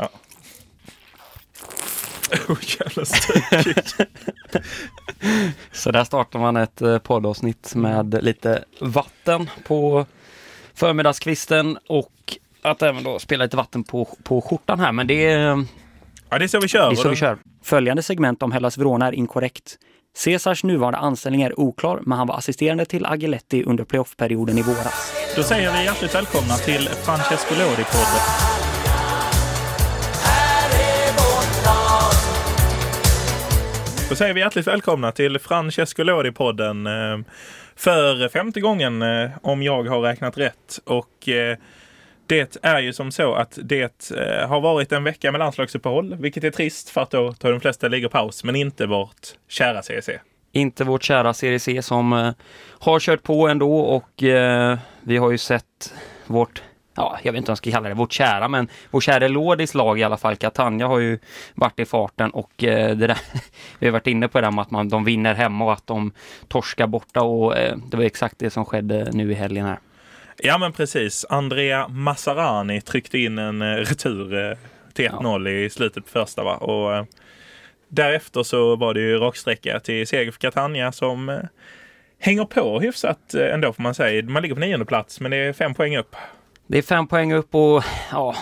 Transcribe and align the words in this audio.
Ja. 0.00 0.08
Oh, 2.48 2.56
jävla. 2.80 3.04
Så 5.72 5.90
där 5.90 6.04
startar 6.04 6.38
man 6.38 6.56
ett 6.56 6.82
eh, 6.82 6.98
poddavsnitt 6.98 7.74
med 7.74 8.24
lite 8.24 8.64
vatten 8.80 9.50
på 9.66 10.06
förmiddagskvisten 10.74 11.78
och 11.88 12.12
att 12.62 12.82
även 12.82 13.02
då 13.04 13.18
spela 13.18 13.44
lite 13.44 13.56
vatten 13.56 13.84
på, 13.84 14.08
på 14.22 14.40
skjortan 14.40 14.80
här. 14.80 14.92
Men 14.92 15.06
det 15.06 15.26
är, 15.26 15.64
Ja, 16.30 16.38
det 16.38 16.44
är 16.44 16.48
så 16.48 16.60
vi 16.60 16.68
kör. 16.68 16.90
det 16.90 16.94
är 16.94 16.96
så 16.96 17.08
vi 17.08 17.16
kör. 17.16 17.38
Följande 17.62 18.02
segment 18.02 18.42
om 18.42 18.52
Hellas 18.52 18.78
Verona 18.78 19.06
är 19.06 19.12
inkorrekt. 19.12 19.78
Caesars 20.24 20.64
nuvarande 20.64 20.98
anställning 20.98 21.42
är 21.42 21.60
oklar, 21.60 22.00
men 22.02 22.18
han 22.18 22.26
var 22.26 22.36
assisterande 22.38 22.84
till 22.84 23.06
Agiletti 23.06 23.64
under 23.64 23.84
playoffperioden 23.84 24.58
i 24.58 24.62
våras. 24.62 25.12
Då 25.36 25.42
säger 25.42 25.72
vi 25.72 25.84
hjärtligt 25.84 26.14
välkomna 26.14 26.54
till 26.54 26.88
Francesco 26.88 27.54
Lodi-podden. 27.54 28.69
Då 34.10 34.16
säger 34.16 34.34
vi 34.34 34.40
hjärtligt 34.40 34.66
välkomna 34.66 35.12
till 35.12 35.38
Francesco 35.38 36.02
Lodi-podden 36.02 36.86
eh, 36.86 37.24
för 37.76 38.28
femte 38.28 38.60
gången 38.60 39.02
eh, 39.02 39.30
om 39.42 39.62
jag 39.62 39.84
har 39.84 40.00
räknat 40.00 40.38
rätt. 40.38 40.80
Och 40.84 41.28
eh, 41.28 41.56
det 42.26 42.56
är 42.62 42.80
ju 42.80 42.92
som 42.92 43.12
så 43.12 43.34
att 43.34 43.58
det 43.62 44.12
har 44.48 44.60
varit 44.60 44.92
en 44.92 45.04
vecka 45.04 45.32
med 45.32 45.38
landslagsuppehåll, 45.38 46.14
vilket 46.14 46.44
är 46.44 46.50
trist 46.50 46.90
för 46.90 47.00
att 47.00 47.10
då 47.10 47.32
tar 47.32 47.50
de 47.50 47.60
flesta 47.60 47.88
ligger 47.88 48.08
paus, 48.08 48.44
men 48.44 48.56
inte 48.56 48.86
vårt 48.86 49.34
kära 49.48 49.82
CEC. 49.82 50.08
Inte 50.52 50.84
vårt 50.84 51.02
kära 51.02 51.34
CEC 51.34 51.68
som 51.80 52.34
har 52.68 53.00
kört 53.00 53.22
på 53.22 53.48
ändå 53.48 53.80
och 53.80 54.22
vi 55.00 55.16
har 55.16 55.30
ju 55.30 55.38
sett 55.38 55.94
vårt 56.26 56.62
Ja, 56.94 57.18
jag 57.22 57.32
vet 57.32 57.38
inte 57.38 57.50
vad 57.50 57.52
jag 57.52 57.58
ska 57.58 57.70
kalla 57.70 57.88
det, 57.88 57.94
vårt 57.94 58.12
kära, 58.12 58.48
men 58.48 58.68
vår 58.90 59.00
kära 59.00 59.28
Lodis 59.28 59.74
lag 59.74 59.98
i 60.00 60.02
alla 60.02 60.16
fall, 60.16 60.36
Catania 60.36 60.86
har 60.86 60.98
ju 60.98 61.18
varit 61.54 61.80
i 61.80 61.84
farten 61.84 62.30
och 62.30 62.64
eh, 62.64 62.96
det 62.96 63.06
där, 63.06 63.18
vi 63.78 63.86
har 63.86 63.92
varit 63.92 64.06
inne 64.06 64.28
på 64.28 64.40
det 64.40 64.46
där 64.46 64.50
med 64.50 64.62
att 64.62 64.70
man, 64.70 64.88
de 64.88 65.04
vinner 65.04 65.34
hemma 65.34 65.64
och 65.64 65.72
att 65.72 65.86
de 65.86 66.12
torskar 66.48 66.86
borta 66.86 67.22
och 67.22 67.56
eh, 67.56 67.76
det 67.90 67.96
var 67.96 68.04
exakt 68.04 68.38
det 68.38 68.50
som 68.50 68.64
skedde 68.64 69.10
nu 69.12 69.30
i 69.32 69.34
helgen 69.34 69.66
här. 69.66 69.78
Ja 70.36 70.58
men 70.58 70.72
precis. 70.72 71.26
Andrea 71.28 71.88
Massarani 71.88 72.80
tryckte 72.80 73.18
in 73.18 73.38
en 73.38 73.62
eh, 73.62 73.76
retur 73.76 74.56
till 74.92 75.08
1-0 75.08 75.48
i 75.48 75.70
slutet 75.70 76.04
på 76.04 76.10
första 76.10 76.44
va. 76.44 76.56
Och 76.56 77.06
därefter 77.88 78.42
så 78.42 78.76
var 78.76 78.94
det 78.94 79.00
ju 79.00 79.18
raksträcka 79.18 79.80
till 79.80 80.06
seger 80.06 80.30
för 80.30 80.40
Catania 80.40 80.92
som 80.92 81.40
hänger 82.18 82.44
på 82.44 82.80
hyfsat 82.80 83.34
ändå 83.34 83.72
får 83.72 83.82
man 83.82 83.94
säga. 83.94 84.24
Man 84.24 84.42
ligger 84.42 84.54
på 84.54 84.60
nionde 84.60 84.86
plats 84.86 85.20
men 85.20 85.30
det 85.30 85.36
är 85.36 85.52
fem 85.52 85.74
poäng 85.74 85.96
upp. 85.96 86.16
Det 86.70 86.78
är 86.78 86.82
fem 86.82 87.06
poäng 87.06 87.32
upp 87.32 87.54
och 87.54 87.84
ja, 88.12 88.34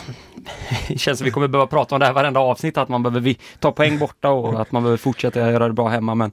det 0.88 0.98
känns 1.00 1.18
som 1.18 1.24
vi 1.24 1.30
kommer 1.30 1.48
behöva 1.48 1.66
prata 1.66 1.94
om 1.94 1.98
det 1.98 2.06
här 2.06 2.12
varenda 2.12 2.40
avsnitt, 2.40 2.78
att 2.78 2.88
man 2.88 3.02
behöver 3.02 3.34
ta 3.58 3.72
poäng 3.72 3.98
borta 3.98 4.30
och 4.30 4.60
att 4.60 4.72
man 4.72 4.82
behöver 4.82 4.96
fortsätta 4.96 5.50
göra 5.50 5.66
det 5.66 5.72
bra 5.74 5.88
hemma. 5.88 6.14
Men 6.14 6.30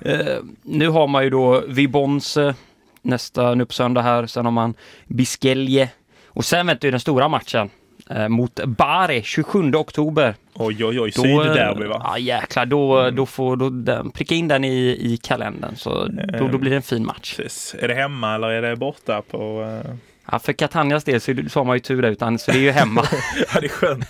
eh, 0.00 0.36
nu 0.62 0.88
har 0.88 1.06
man 1.06 1.24
ju 1.24 1.30
då 1.30 1.62
Vibons 1.68 2.36
eh, 2.36 2.54
nästa, 3.02 3.54
nu 3.54 3.66
på 3.66 3.72
söndag 3.72 4.02
här, 4.02 4.26
sen 4.26 4.44
har 4.44 4.52
man 4.52 4.74
Biskelje 5.06 5.88
och 6.26 6.44
sen 6.44 6.66
väntar 6.66 6.88
ju 6.88 6.90
den 6.90 7.00
stora 7.00 7.28
matchen 7.28 7.70
eh, 8.10 8.28
mot 8.28 8.60
Bari 8.64 9.22
27 9.22 9.74
oktober. 9.74 10.34
Oj 10.54 10.84
oj 10.84 11.00
oj, 11.00 11.12
sydderby 11.12 11.86
va? 11.86 12.00
Ja 12.04 12.18
jäklar, 12.18 12.66
då, 12.66 13.10
då 13.10 13.26
får 13.26 13.56
då, 13.56 13.70
den, 13.70 14.10
pricka 14.10 14.34
in 14.34 14.48
den 14.48 14.64
i, 14.64 14.98
i 15.00 15.16
kalendern 15.22 15.76
så 15.76 16.06
då, 16.38 16.48
då 16.48 16.58
blir 16.58 16.70
det 16.70 16.76
en 16.76 16.82
fin 16.82 17.06
match. 17.06 17.36
Precis. 17.36 17.74
Är 17.78 17.88
det 17.88 17.94
hemma 17.94 18.34
eller 18.34 18.48
är 18.48 18.62
det 18.62 18.76
borta 18.76 19.22
på... 19.22 19.62
eh, 19.84 19.94
Ja, 20.32 20.38
för 20.38 20.52
Catanias 20.52 21.04
del 21.04 21.20
så, 21.20 21.34
så 21.50 21.60
har 21.60 21.64
man 21.64 21.76
ju 21.76 21.80
tur 21.80 22.02
där, 22.02 22.10
utan 22.10 22.38
så 22.38 22.50
det 22.50 22.58
är 22.58 22.62
ju 22.62 22.70
hemma. 22.70 23.04
Ja, 23.54 23.60
det 23.60 23.66
är 23.66 23.68
skönt, 23.68 24.04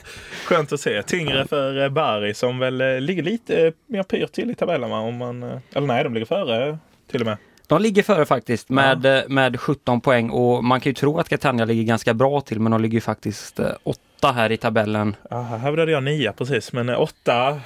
skönt 0.47 0.73
att 0.73 0.81
se. 0.81 1.03
Tyngre 1.03 1.47
för 1.47 1.83
eh, 1.83 1.89
Bari 1.89 2.35
som 2.35 2.59
väl 2.59 2.81
eh, 2.81 3.01
ligger 3.01 3.23
lite 3.23 3.67
eh, 3.67 3.73
mer 3.87 4.03
pyrt 4.03 4.33
till 4.33 4.51
i 4.51 4.55
tabellen 4.55 4.91
va? 4.91 4.99
Om 4.99 5.17
man, 5.17 5.43
eller 5.43 5.87
nej, 5.87 6.05
de 6.05 6.15
ligger 6.15 6.27
före 6.27 6.79
till 7.11 7.21
och 7.21 7.27
med. 7.27 7.37
De 7.67 7.83
ligger 7.83 8.03
före 8.03 8.27
faktiskt 8.27 8.69
med, 8.69 9.07
eh, 9.07 9.23
med 9.29 9.61
17 9.61 10.01
poäng 10.01 10.31
och 10.31 10.65
man 10.65 10.81
kan 10.81 10.91
ju 10.91 10.95
tro 10.95 11.19
att 11.19 11.29
Catania 11.29 11.65
ligger 11.65 11.83
ganska 11.83 12.15
bra 12.15 12.41
till 12.41 12.61
men 12.61 12.73
de 12.73 12.81
ligger 12.81 13.01
faktiskt 13.01 13.61
åtta 13.83 14.33
här 14.33 14.53
i 14.53 14.57
tabellen. 14.57 15.17
Ja, 15.31 15.43
här 15.43 15.59
hade 15.59 15.93
jag 15.93 16.03
nia 16.03 16.33
precis, 16.33 16.73
men 16.73 16.89
åtta 16.89 17.61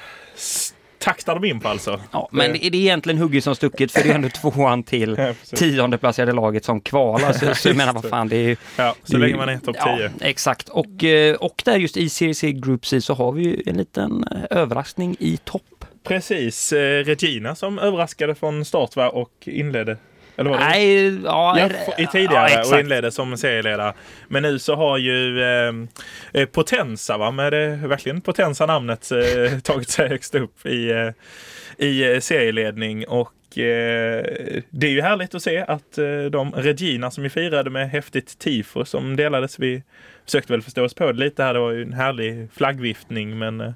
taktar 0.99 1.35
de 1.35 1.45
in 1.45 1.61
på 1.61 1.69
alltså. 1.69 2.01
Ja, 2.13 2.29
men 2.33 2.53
det 2.53 2.67
är 2.67 2.71
det 2.71 2.79
egentligen 2.79 3.19
hugget 3.19 3.45
som 3.45 3.55
stucket 3.55 3.93
för 3.93 4.03
det 4.03 4.11
är 4.11 4.15
ändå 4.15 4.29
tvåan 4.29 4.83
till 4.83 5.11
Ja, 5.19 5.35
precis. 5.41 5.59
tionde 5.59 5.99
placerade 5.99 6.33
laget 6.33 6.65
som 6.65 6.81
kvalar. 6.81 7.33
Så, 7.33 7.55
så 7.55 7.69
jag 7.69 7.77
menar 7.77 7.93
vad 7.93 8.09
fan 8.09 8.29
det 8.29 8.37
är. 8.37 8.57
Ja, 8.77 8.95
så 9.05 9.13
det 9.13 9.19
länge 9.19 9.37
man 9.37 9.49
är 9.49 9.59
topp 9.59 9.77
ja, 9.79 9.97
10. 9.97 10.29
Exakt 10.29 10.69
och, 10.69 11.05
eh, 11.05 11.35
och 11.35 11.63
där 11.65 11.77
just 11.77 11.97
i 11.97 12.09
Serie 12.09 12.35
C 12.35 12.53
Group 12.53 12.87
C 12.87 13.01
så 13.01 13.15
har 13.15 13.33
vi 13.33 13.43
ju 13.43 13.63
en 13.67 13.77
liten 13.77 14.25
eh, 14.25 14.59
överraskning 14.59 15.17
i 15.19 15.37
topp. 15.37 15.85
Precis, 16.05 16.73
eh, 16.73 17.05
Regina 17.05 17.55
som 17.55 17.79
överraskade 17.79 18.35
från 18.35 18.65
start 18.65 18.97
va? 18.97 19.09
och 19.09 19.33
inledde. 19.45 19.97
Eller 20.39 20.51
var 20.51 20.59
det? 20.59 20.65
Nej, 20.65 21.21
ja, 21.25 21.59
Ja, 21.59 21.95
i 21.99 22.07
tidigare 22.07 22.51
ja, 22.51 22.75
och 22.75 22.81
inledde 22.81 23.11
som 23.11 23.37
serieledare. 23.37 23.93
Men 24.29 24.43
nu 24.43 24.59
så 24.59 24.75
har 24.75 24.99
ju 24.99 25.43
eh, 25.43 25.73
eh, 26.33 26.47
Potenza, 26.47 27.19
va, 27.19 27.31
med 27.31 27.53
det 27.53 27.67
verkligen 27.67 28.21
Potenza 28.21 28.67
namnet 28.67 29.11
eh, 29.13 29.59
tagit 29.63 29.89
sig 29.89 30.09
högst 30.09 30.35
upp 30.35 30.67
i, 30.67 30.91
eh, 30.91 31.11
i 31.87 32.13
eh, 32.13 32.21
serieledning. 32.21 33.09
Och 33.09 33.59
eh, 33.59 34.25
det 34.71 34.87
är 34.87 34.91
ju 34.91 35.01
härligt 35.01 35.35
att 35.35 35.43
se 35.43 35.59
att 35.59 35.99
de 36.31 36.53
Regina 36.53 37.11
som 37.11 37.25
ju 37.25 37.31
firade 37.31 37.71
med 37.71 37.91
häftigt 37.91 38.39
tifo 38.39 38.85
som 38.85 39.17
delades. 39.17 39.59
Vi 39.59 39.83
försökte 40.25 40.53
väl 40.53 40.63
förstå 40.63 40.85
oss 40.85 40.95
på 40.95 41.13
det 41.13 41.19
lite 41.19 41.43
här. 41.43 41.55
Det 41.55 41.61
var 41.61 41.73
ju 41.73 41.83
en 41.83 41.93
härlig 41.93 42.49
flaggviftning 42.53 43.39
men 43.39 43.75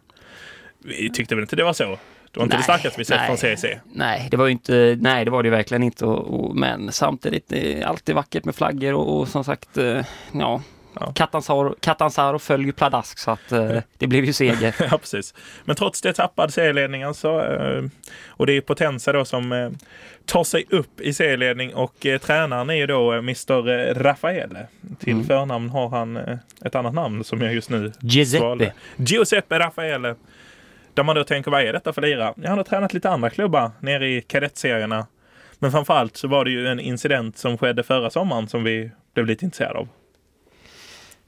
vi 0.84 1.10
tyckte 1.10 1.34
väl 1.34 1.42
inte 1.42 1.56
det 1.56 1.64
var 1.64 1.72
så. 1.72 1.98
Det 2.32 2.38
var 2.40 2.44
inte 2.44 2.56
det 2.56 2.58
Nej, 2.58 2.64
starkaste 2.64 2.98
vi 3.00 3.04
sett 3.04 3.16
nej. 3.18 3.26
från 3.26 3.56
CC. 3.56 3.64
Nej, 3.92 4.28
det 4.30 4.36
var 4.36 4.46
ju 4.46 4.52
inte, 4.52 4.96
nej 5.00 5.24
det 5.24 5.30
var 5.30 5.42
det 5.42 5.46
ju 5.46 5.50
verkligen 5.50 5.82
inte. 5.82 6.04
Och, 6.06 6.40
och, 6.44 6.56
men 6.56 6.92
samtidigt, 6.92 7.48
det 7.48 7.82
alltid 7.84 8.14
vackert 8.14 8.44
med 8.44 8.54
flaggor 8.54 8.94
och, 8.94 9.20
och 9.20 9.28
som 9.28 9.44
sagt, 9.44 9.78
eh, 9.78 10.04
ja. 10.32 10.62
Ja. 11.00 11.12
Catanzaro, 11.14 11.74
Catanzaro 11.80 12.38
följer 12.38 12.72
pladask 12.72 13.18
så 13.18 13.30
att 13.30 13.52
eh, 13.52 13.78
det 13.98 14.06
blev 14.06 14.24
ju 14.24 14.32
seger. 14.32 14.74
Ja, 14.90 14.98
precis. 14.98 15.34
Men 15.64 15.76
trots 15.76 16.00
det 16.02 16.12
tappade 16.12 16.52
serieledningen 16.52 17.14
så, 17.14 17.40
eh, 17.40 17.82
och 18.26 18.46
det 18.46 18.52
är 18.56 18.60
Potenza 18.60 19.12
då 19.12 19.24
som 19.24 19.52
eh, 19.52 19.70
tar 20.26 20.44
sig 20.44 20.64
upp 20.70 21.00
i 21.00 21.12
serieledning 21.14 21.74
och 21.74 22.06
eh, 22.06 22.18
tränaren 22.18 22.70
är 22.70 22.74
ju 22.74 22.86
då 22.86 23.12
eh, 23.12 23.18
Mr 23.18 23.94
Raffaele. 23.94 24.66
Till 24.98 25.12
Mm. 25.12 25.26
förnamn 25.26 25.68
har 25.70 25.88
han 25.88 26.16
ett 26.64 26.74
annat 26.74 26.94
namn 26.94 27.24
som 27.24 27.40
jag 27.40 27.54
just 27.54 27.70
nu 27.70 27.92
Giuseppe. 28.00 28.40
svalde. 28.40 28.72
Giuseppe 28.96 29.58
Raffaele. 29.58 30.14
Där 30.94 31.02
man 31.02 31.16
då 31.16 31.24
tänker, 31.24 31.50
vad 31.50 31.62
är 31.62 31.72
detta 31.72 31.92
för 31.92 32.02
lira? 32.02 32.34
Ja, 32.36 32.48
han 32.48 32.58
har 32.58 32.64
tränat 32.64 32.94
lite 32.94 33.10
andra 33.10 33.30
klubbar 33.30 33.70
nere 33.80 34.08
i 34.08 34.20
kadettserierna. 34.22 35.06
Men 35.58 35.72
framförallt 35.72 36.16
så 36.16 36.28
var 36.28 36.44
det 36.44 36.50
ju 36.50 36.66
en 36.68 36.80
incident 36.80 37.38
som 37.38 37.58
skedde 37.58 37.82
förra 37.82 38.10
sommaren 38.10 38.48
som 38.48 38.64
vi 38.64 38.90
blev 39.14 39.26
lite 39.26 39.44
intresserade 39.44 39.78
av. 39.78 39.88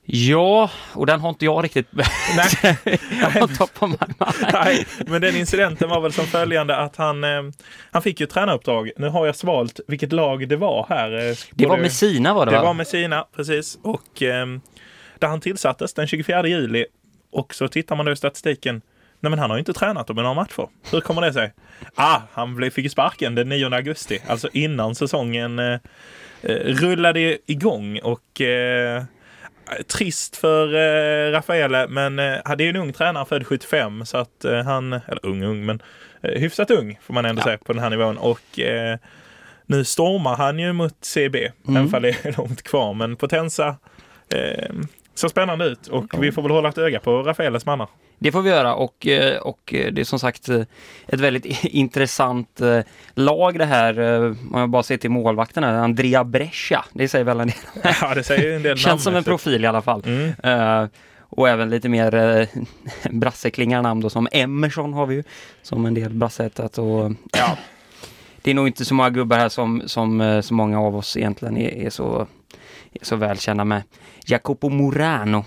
Ja, 0.06 0.70
och 0.94 1.06
den 1.06 1.20
har 1.20 1.28
inte 1.28 1.44
jag 1.44 1.64
riktigt 1.64 1.86
Nej. 1.92 3.42
on 3.42 3.48
top 3.48 3.70
of 3.82 3.90
my 3.90 3.96
mind. 4.08 4.52
Nej, 4.52 4.86
men 5.06 5.20
den 5.20 5.36
incidenten 5.36 5.88
var 5.88 6.00
väl 6.00 6.12
som 6.12 6.26
följande 6.26 6.76
att 6.76 6.96
han, 6.96 7.24
eh, 7.24 7.42
han 7.90 8.02
fick 8.02 8.20
ju 8.20 8.26
tränaruppdrag. 8.26 8.90
Nu 8.96 9.08
har 9.08 9.26
jag 9.26 9.36
svalt 9.36 9.80
vilket 9.88 10.12
lag 10.12 10.48
det 10.48 10.56
var 10.56 10.86
här. 10.88 11.28
eh, 11.30 11.34
Det 11.50 11.66
var 11.66 11.76
Messina 11.78 12.34
var 12.34 12.46
det, 12.46 12.52
Det 12.52 12.58
va? 12.58 12.64
var 12.64 12.74
Messina, 12.74 13.26
precis. 13.36 13.78
Och 13.82 14.22
eh, 14.22 14.46
där 15.18 15.28
han 15.28 15.40
tillsattes 15.40 15.94
den 15.94 16.06
24 16.06 16.48
juli. 16.48 16.86
Och 17.32 17.54
så 17.54 17.68
tittar 17.68 17.96
man 17.96 18.06
då 18.06 18.12
i 18.12 18.16
statistiken. 18.16 18.82
Nej 19.24 19.30
men 19.30 19.38
han 19.38 19.50
har 19.50 19.56
ju 19.56 19.58
inte 19.58 19.72
tränat 19.72 20.06
dem 20.06 20.18
i 20.18 20.22
några 20.22 20.34
matcher. 20.34 20.68
Hur 20.90 21.00
kommer 21.00 21.22
det 21.22 21.32
sig? 21.32 21.52
Ah, 21.94 22.20
han 22.32 22.54
blev, 22.56 22.70
fick 22.70 22.92
sparken 22.92 23.34
den 23.34 23.48
9 23.48 23.74
augusti. 23.74 24.18
Alltså 24.26 24.48
innan 24.52 24.94
säsongen 24.94 25.58
eh, 25.58 25.78
eh, 26.42 26.54
rullade 26.56 27.38
igång. 27.46 27.98
Och 28.02 28.40
eh, 28.40 29.02
trist 29.96 30.36
för 30.36 30.74
eh, 30.74 31.32
Raffaele, 31.32 31.86
men 31.88 32.18
eh, 32.18 32.24
det 32.56 32.62
är 32.64 32.64
ju 32.64 32.68
en 32.68 32.76
ung 32.76 32.92
tränare 32.92 33.24
född 33.26 33.46
75 33.46 34.06
så 34.06 34.16
att 34.16 34.44
eh, 34.44 34.62
han, 34.64 34.92
eller 34.92 35.26
ung 35.26 35.42
ung, 35.44 35.66
men 35.66 35.82
eh, 36.22 36.40
hyfsat 36.40 36.70
ung 36.70 36.98
får 37.02 37.14
man 37.14 37.24
ändå 37.24 37.40
Ja. 37.40 37.44
säga 37.44 37.58
på 37.58 37.72
den 37.72 37.82
här 37.82 37.90
nivån. 37.90 38.18
Och 38.18 38.60
eh, 38.60 38.98
nu 39.66 39.84
stormar 39.84 40.36
han 40.36 40.58
ju 40.58 40.72
mot 40.72 40.96
CB, 41.04 41.50
Mm. 41.68 41.76
även 41.76 41.94
om 41.94 42.02
det 42.02 42.24
är 42.26 42.36
långt 42.38 42.62
kvar. 42.62 42.94
Men 42.94 43.16
Potenza 43.16 43.76
eh, 44.34 44.74
ser 45.14 45.28
spännande 45.28 45.64
ut 45.64 45.86
och 45.86 46.04
vi 46.24 46.32
får 46.32 46.42
väl 46.42 46.50
hålla 46.50 46.68
ett 46.68 46.78
öga 46.78 47.00
på 47.00 47.22
Raffaeles 47.22 47.66
mannar. 47.66 47.88
Det 48.18 48.32
får 48.32 48.42
vi 48.42 48.50
göra 48.50 48.74
och, 48.74 49.06
eh, 49.06 49.36
och 49.38 49.74
eh, 49.74 49.92
det 49.92 50.00
är 50.00 50.04
som 50.04 50.18
sagt 50.18 50.48
eh, 50.48 50.60
ett 51.06 51.20
väldigt 51.20 51.64
intressant 51.64 52.60
eh, 52.60 52.80
lag 53.14 53.58
det 53.58 53.64
här. 53.64 53.98
eh, 54.00 54.22
Om 54.24 54.60
jag 54.60 54.68
bara 54.70 54.82
ser 54.82 54.96
till 54.96 55.10
målvakten 55.10 55.64
här, 55.64 55.74
Andrea 55.74 56.24
Brescia. 56.24 56.84
Det 56.92 57.08
säger 57.08 57.24
väl 57.24 57.40
en 57.40 57.46
del. 57.46 57.56
Ja, 58.00 58.14
det 58.14 58.22
säger 58.22 58.56
en 58.56 58.62
del 58.62 58.76
Känns 58.78 59.02
som 59.02 59.10
en 59.10 59.14
namnmässigt. 59.14 59.44
profil 59.44 59.64
i 59.64 59.66
alla 59.66 59.82
fall. 59.82 60.02
Mm. 60.06 60.32
Eh, 60.82 60.88
och 61.36 61.48
även 61.48 61.70
lite 61.70 61.88
mer 61.88 62.14
uh, 62.14 62.46
brasseklingar 63.10 63.82
namn 63.82 64.00
då 64.00 64.10
som 64.10 64.28
Emerson 64.32 64.92
har 64.92 65.06
vi 65.06 65.14
ju. 65.14 65.22
Som 65.62 65.86
en 65.86 65.94
del 65.94 66.10
brassetat 66.14 66.78
och 66.78 67.12
ja. 67.32 67.56
Det 68.42 68.50
är 68.50 68.54
nog 68.54 68.66
inte 68.66 68.84
så 68.84 68.94
många 68.94 69.10
gubbar 69.10 69.36
här 69.36 69.48
som, 69.48 69.82
som 69.86 70.20
eh, 70.20 70.40
så 70.40 70.54
många 70.54 70.80
av 70.80 70.96
oss 70.96 71.16
egentligen 71.16 71.56
är, 71.56 71.86
är 71.86 71.90
så, 71.90 72.26
så 73.02 73.16
välkända 73.16 73.64
med. 73.64 73.82
Jacopo 74.26 74.68
Morano 74.68 75.44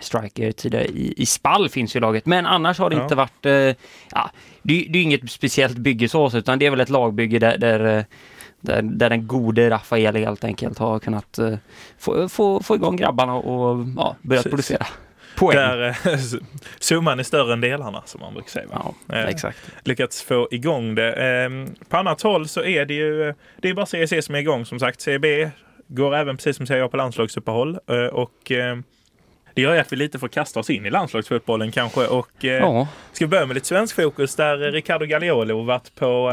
striker 0.00 0.52
tidigare 0.52 0.84
i, 0.84 1.14
i 1.16 1.26
Spall 1.26 1.68
finns 1.68 1.96
ju 1.96 2.00
laget. 2.00 2.26
Men 2.26 2.46
annars 2.46 2.78
har 2.78 2.90
det 2.90 2.96
Ja. 2.96 3.02
inte 3.02 3.14
varit, 3.14 3.46
eh, 3.46 3.52
ja, 3.52 4.30
det, 4.62 4.86
det 4.88 4.98
är 4.98 5.02
inget 5.02 5.30
speciellt 5.30 5.76
bygge 5.78 6.08
så, 6.08 6.30
utan 6.38 6.58
det 6.58 6.66
är 6.66 6.70
väl 6.70 6.80
ett 6.80 6.88
lagbygge 6.90 7.38
där, 7.38 7.58
där 7.58 7.98
eh, 7.98 8.04
där, 8.62 8.82
där 8.82 9.10
den 9.10 9.26
gode 9.26 9.70
Rafael 9.70 10.16
helt 10.16 10.44
enkelt 10.44 10.78
har 10.78 10.98
kunnat 10.98 11.38
eh, 11.38 11.54
få, 11.98 12.28
få, 12.28 12.62
få 12.62 12.74
igång 12.74 12.96
grabbarna 12.96 13.34
och 13.34 13.86
ja, 13.96 14.16
börja 14.22 14.42
Precis. 14.42 14.50
producera 14.50 14.86
poäng. 15.36 15.56
Där 15.56 15.88
eh, 15.88 16.18
summan 16.80 17.18
är 17.18 17.22
större 17.22 17.52
än 17.52 17.60
delarna 17.60 18.02
som 18.06 18.20
man 18.20 18.34
brukar 18.34 18.50
säga. 18.50 18.66
Va? 18.66 18.94
Ja, 19.08 19.14
Eh, 19.16 19.24
exakt. 19.28 19.58
lyckats 19.84 20.22
få 20.22 20.48
igång 20.50 20.94
det. 20.94 21.12
Eh, 21.44 21.50
På 21.88 21.96
annat 21.96 22.22
håll 22.22 22.48
så 22.48 22.64
är 22.64 22.84
det 22.84 22.94
ju 22.94 23.34
det 23.56 23.68
är 23.68 23.74
bara 23.74 23.86
CEC 23.86 24.24
som 24.26 24.34
är 24.34 24.38
igång 24.38 24.66
som 24.66 24.78
sagt. 24.78 25.00
CB 25.00 25.50
går 25.94 26.14
även 26.14 26.36
precis 26.36 26.56
som 26.56 26.66
jag 26.68 26.90
på 26.90 26.96
landslagsuppehåll 26.96 27.78
eh, 27.86 27.96
och 27.96 28.52
eh, 28.52 28.78
det 29.54 29.62
gör 29.62 29.74
ju 29.74 29.80
att 29.80 29.92
vi 29.92 29.96
lite 29.96 30.18
får 30.18 30.28
kasta 30.28 30.60
oss 30.60 30.70
in 30.70 30.86
i 30.86 30.90
landslagsfotbollen 30.90 31.72
kanske 31.72 32.06
och 32.06 32.44
eh, 32.44 32.50
Ja, 32.50 32.88
ska 33.12 33.24
vi 33.24 33.28
börja 33.28 33.46
med 33.46 33.54
lite 33.54 33.66
svensk 33.66 33.96
fokus 33.96 34.36
där 34.36 34.56
Ricardo 34.58 35.06
Gagliolo 35.06 35.62
varit 35.62 35.94
på, 35.94 36.32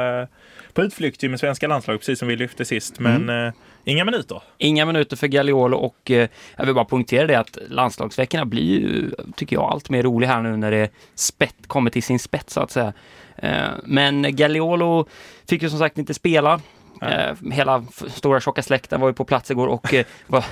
på 0.74 0.83
utflykt 0.83 1.24
med 1.24 1.39
svenska 1.39 1.68
landslag 1.68 2.00
precis 2.00 2.19
som 2.19 2.27
vi 2.27 2.36
lyfte 2.36 2.65
sist 2.65 3.00
men 3.00 3.30
eh, 3.30 3.54
inga 3.83 4.06
minuter. 4.06 4.42
inga 4.57 4.86
minuter 4.86 5.15
för 5.15 5.27
Gagliolo 5.27 5.77
och 5.77 6.12
eh, 6.12 6.30
jag 6.56 6.65
vill 6.65 6.75
bara 6.75 6.86
poängtera 6.86 7.27
det 7.27 7.39
att 7.39 7.57
landslagsveckorna 7.69 8.45
blir 8.45 8.80
ju, 8.80 9.12
tycker 9.36 9.56
jag, 9.56 9.63
allt 9.63 9.89
mer 9.89 10.03
rolig 10.03 10.27
här 10.27 10.42
nu 10.42 10.57
när 10.57 10.71
det 10.71 10.89
spett, 11.15 11.56
kommer 11.68 11.92
till 11.92 12.03
sin 12.03 12.19
spets 12.19 12.53
så 12.53 12.62
att 12.62 12.71
säga. 12.71 12.94
Eh, 13.36 13.68
men 13.83 14.36
Gagliolo 14.36 15.07
fick 15.50 15.62
ju 15.62 15.69
som 15.69 15.80
sagt 15.80 15.98
inte 15.98 16.13
spela. 16.13 16.62
Eh, 17.02 17.52
hela 17.52 17.84
stora 18.08 18.40
tjocka 18.40 18.62
släkten 18.64 19.02
var 19.02 19.08
ju 19.08 19.14
på 19.14 19.26
plats 19.26 19.52
igår 19.52 19.68
och 19.68 19.94
eh, 19.94 20.06
vad, 20.28 20.44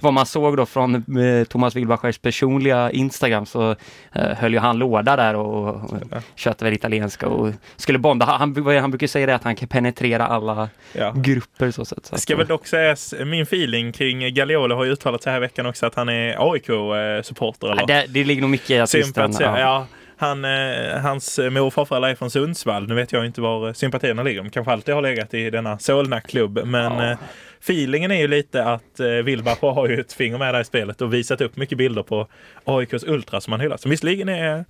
vad 0.00 0.12
man 0.12 0.26
såg 0.26 0.56
då 0.56 0.66
från 0.66 0.94
eh, 0.94 1.44
Thomas 1.44 1.76
Wilbachers 1.76 2.18
personliga 2.18 2.90
Instagram 2.90 3.46
så 3.46 3.70
eh, 4.12 4.28
höll 4.36 4.52
ju 4.52 4.58
han 4.58 4.78
låda 4.78 5.16
där 5.16 5.34
och, 5.34 5.68
och 5.68 6.22
köpte 6.34 6.64
väl 6.64 6.74
italienska 6.74 7.28
och 7.28 7.52
skulle 7.76 7.98
bonda. 7.98 8.26
Han, 8.26 8.54
han, 8.56 8.76
han 8.76 8.90
brukar 8.90 9.06
säga 9.06 9.26
det 9.26 9.34
att 9.34 9.44
han 9.44 9.56
kan 9.56 9.68
penetrera 9.68 10.26
alla 10.26 10.68
Ja. 10.92 11.12
grupper 11.16 11.70
så. 11.70 11.84
Så 11.84 11.94
att, 11.94 12.20
Ska 12.20 12.36
väl 12.36 12.46
dock 12.46 12.66
sägas, 12.66 13.14
min 13.26 13.42
feeling 13.42 13.92
kring 13.92 14.34
Gagliolo 14.34 14.74
har 14.76 14.84
ju 14.84 14.90
uttalat 14.92 15.22
sig 15.22 15.32
här 15.32 15.40
veckan 15.40 15.66
också 15.66 15.86
att 15.86 15.94
han 15.94 16.08
är 16.08 16.52
AIK-supporter. 16.52 17.74
Ja, 17.78 17.86
det, 17.86 18.04
det 18.08 18.24
ligger 18.24 18.42
nog 18.42 18.50
mycket 18.50 18.70
i 18.70 18.80
artisten. 18.80 19.04
Sympatiserar. 19.04 19.60
Ja. 19.60 19.86
Han, 20.16 20.44
eh, 20.44 20.98
hans 21.00 21.38
mor 21.50 21.66
och 21.66 21.74
farföräldrar 21.74 22.10
är 22.10 22.14
från 22.14 22.30
Sundsvall. 22.30 22.88
Nu 22.88 22.94
vet 22.94 23.12
jag 23.12 23.26
inte 23.26 23.40
var 23.40 23.72
sympatierna 23.72 24.22
ligger. 24.22 24.42
De 24.42 24.50
kanske 24.50 24.72
alltid 24.72 24.94
har 24.94 25.02
legat 25.02 25.34
i 25.34 25.50
denna 25.50 25.78
Solna-klubb. 25.78 26.60
Men 26.64 26.92
Ja. 26.92 27.10
eh, 27.10 27.18
feelingen 27.60 28.10
är 28.10 28.20
ju 28.20 28.28
lite 28.28 28.64
att 28.64 29.00
eh, 29.00 29.06
Wilbacher 29.08 29.72
har 29.72 29.88
ju 29.88 30.00
ett 30.00 30.12
finger 30.12 30.38
med 30.38 30.54
där 30.54 30.60
i 30.60 30.64
spelet 30.64 31.00
och 31.00 31.14
visat 31.14 31.40
upp 31.40 31.56
mycket 31.56 31.78
bilder 31.78 32.02
på 32.02 32.28
AIKs 32.64 33.04
Ultras 33.04 33.44
som 33.44 33.52
han 33.52 33.60
hyllar. 33.60 33.76
Som 33.76 33.90
visserligen 33.90 34.28
är 34.28 34.64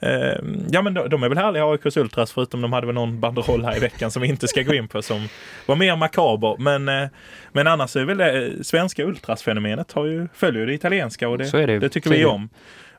Eh, 0.00 0.38
ja 0.70 0.82
men 0.82 0.94
de, 0.94 1.08
de 1.08 1.22
är 1.22 1.28
väl 1.28 1.38
härliga 1.38 1.64
AIKs 1.66 1.96
Ultras 1.96 2.32
förutom 2.32 2.60
de 2.60 2.72
hade 2.72 2.86
väl 2.86 2.94
någon 2.94 3.20
banderoll 3.20 3.64
här 3.64 3.76
i 3.76 3.80
veckan 3.80 4.10
som 4.10 4.22
vi 4.22 4.28
inte 4.28 4.48
ska 4.48 4.62
gå 4.62 4.74
in 4.74 4.88
på 4.88 5.02
som 5.02 5.28
var 5.66 5.76
mer 5.76 5.96
makaber. 5.96 6.56
Men, 6.58 7.08
men 7.52 7.66
annars 7.66 7.96
är 7.96 8.04
väl 8.04 8.16
det 8.16 8.52
svenska 8.66 9.04
Ultras-fenomenet 9.04 9.92
har 9.92 10.06
ju, 10.06 10.28
följer 10.34 10.60
ju 10.60 10.66
det 10.66 10.74
italienska 10.74 11.28
och 11.28 11.38
det, 11.38 11.66
det. 11.66 11.78
det 11.78 11.88
tycker 11.88 12.10
vi 12.10 12.24
om. 12.24 12.48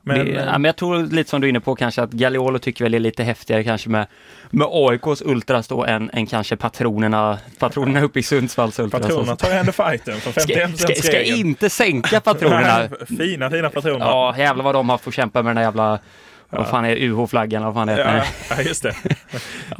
Men, 0.08 0.26
det, 0.26 0.32
eh, 0.32 0.46
ja, 0.46 0.52
men 0.52 0.64
jag 0.64 0.76
tror 0.76 1.04
lite 1.04 1.30
som 1.30 1.42
du 1.42 1.48
är 1.48 1.50
inne 1.50 1.60
på 1.60 1.76
kanske 1.76 2.02
att 2.02 2.12
Gagliolo 2.12 2.60
tycker 2.60 2.86
väl 2.86 2.92
det 2.92 2.98
är 2.98 3.00
lite 3.00 3.24
häftigare 3.24 3.64
kanske 3.64 3.90
med, 3.90 4.08
med 4.50 4.68
AIKs 4.72 5.22
Ultras 5.22 5.68
då 5.68 5.86
än, 5.86 6.10
än 6.14 6.26
kanske 6.26 6.56
patronerna, 6.56 7.38
patronerna 7.60 8.02
uppe 8.02 8.20
i 8.20 8.24
Sundsvalls 8.24 8.80
Ultras. 8.80 9.02
Patronerna 9.02 9.36
tar 9.36 9.50
ju 9.50 9.56
ändå 9.56 9.72
fighten 9.72 10.20
för 10.20 10.32
ska, 10.32 10.54
51 10.54 10.80
ska, 10.80 10.96
ska 10.96 11.22
inte 11.22 11.70
sänka 11.70 12.22
patronerna. 12.22 12.90
fina, 13.18 13.50
fina 13.50 13.70
patroner. 13.70 14.06
Ja, 14.06 14.36
jävlar 14.38 14.64
vad 14.64 14.76
de 14.76 14.90
har 14.90 14.98
fått 14.98 15.14
kämpa 15.14 15.44
med 15.44 15.50
den 15.50 15.56
där 15.56 15.64
jävla, 15.64 16.00
vad 16.50 16.70
fan 16.70 16.86
är 16.86 16.96
UH-flaggan 16.96 17.64
vad 17.64 17.74
fan 17.74 17.88
det 17.88 17.94
heter. 17.94 18.16
Ja, 18.16 18.56
ja, 18.58 18.62
just 18.62 18.84
det. 18.84 18.96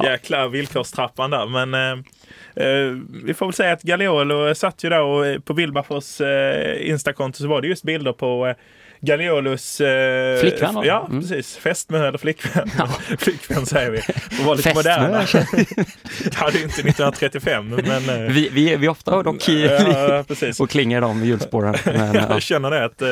Jäkla 0.04 0.48
villkorstrappan 0.48 1.30
där. 1.30 1.46
Men 1.46 1.74
eh, 1.74 2.66
eh, 2.66 2.96
vi 3.24 3.34
får 3.34 3.46
väl 3.46 3.52
säga 3.52 3.72
att 3.72 3.82
Gagliolo 3.82 4.54
satt 4.54 4.84
ju 4.84 4.88
där 4.88 5.02
och 5.02 5.26
eh, 5.26 5.38
på 5.38 5.52
Wilbachers 5.52 6.20
eh, 6.20 6.90
Instakonto 6.90 7.38
så 7.38 7.48
var 7.48 7.60
det 7.60 7.68
just 7.68 7.84
bilder 7.84 8.12
på 8.12 8.46
eh, 8.46 8.56
Gagliolos 9.00 9.80
eh, 9.80 10.40
Flickvän? 10.40 10.76
Ja, 10.84 11.06
Mm. 11.08 11.20
precis. 11.20 11.56
Fästmö 11.56 12.08
eller 12.08 12.18
flickvän. 12.18 12.70
flickvän 13.18 13.66
säger 13.66 13.90
vi. 13.90 13.98
Och 14.40 14.44
var 14.46 14.56
lite 14.56 14.68
Fästmö, 14.74 14.78
moderna. 14.78 15.18
Det 16.24 16.34
hade 16.34 16.58
ju 16.58 16.64
inte 16.64 16.80
1935 16.80 17.68
men... 17.68 18.08
Eh, 18.08 18.32
Vi, 18.32 18.48
vi, 18.52 18.76
vi 18.76 18.88
ofta 18.88 19.10
hör 19.10 19.22
dock 19.22 19.48
ja, 19.48 20.24
precis. 20.28 20.60
och 20.60 20.70
klingar 20.70 21.00
de 21.00 21.22
i 21.22 21.26
hjulspåren. 21.26 21.74
Men, 21.84 22.14
ja. 22.14 22.26
Jag 22.30 22.42
känner 22.42 22.70
det 22.70 22.84
att 22.84 23.02
eh, 23.02 23.08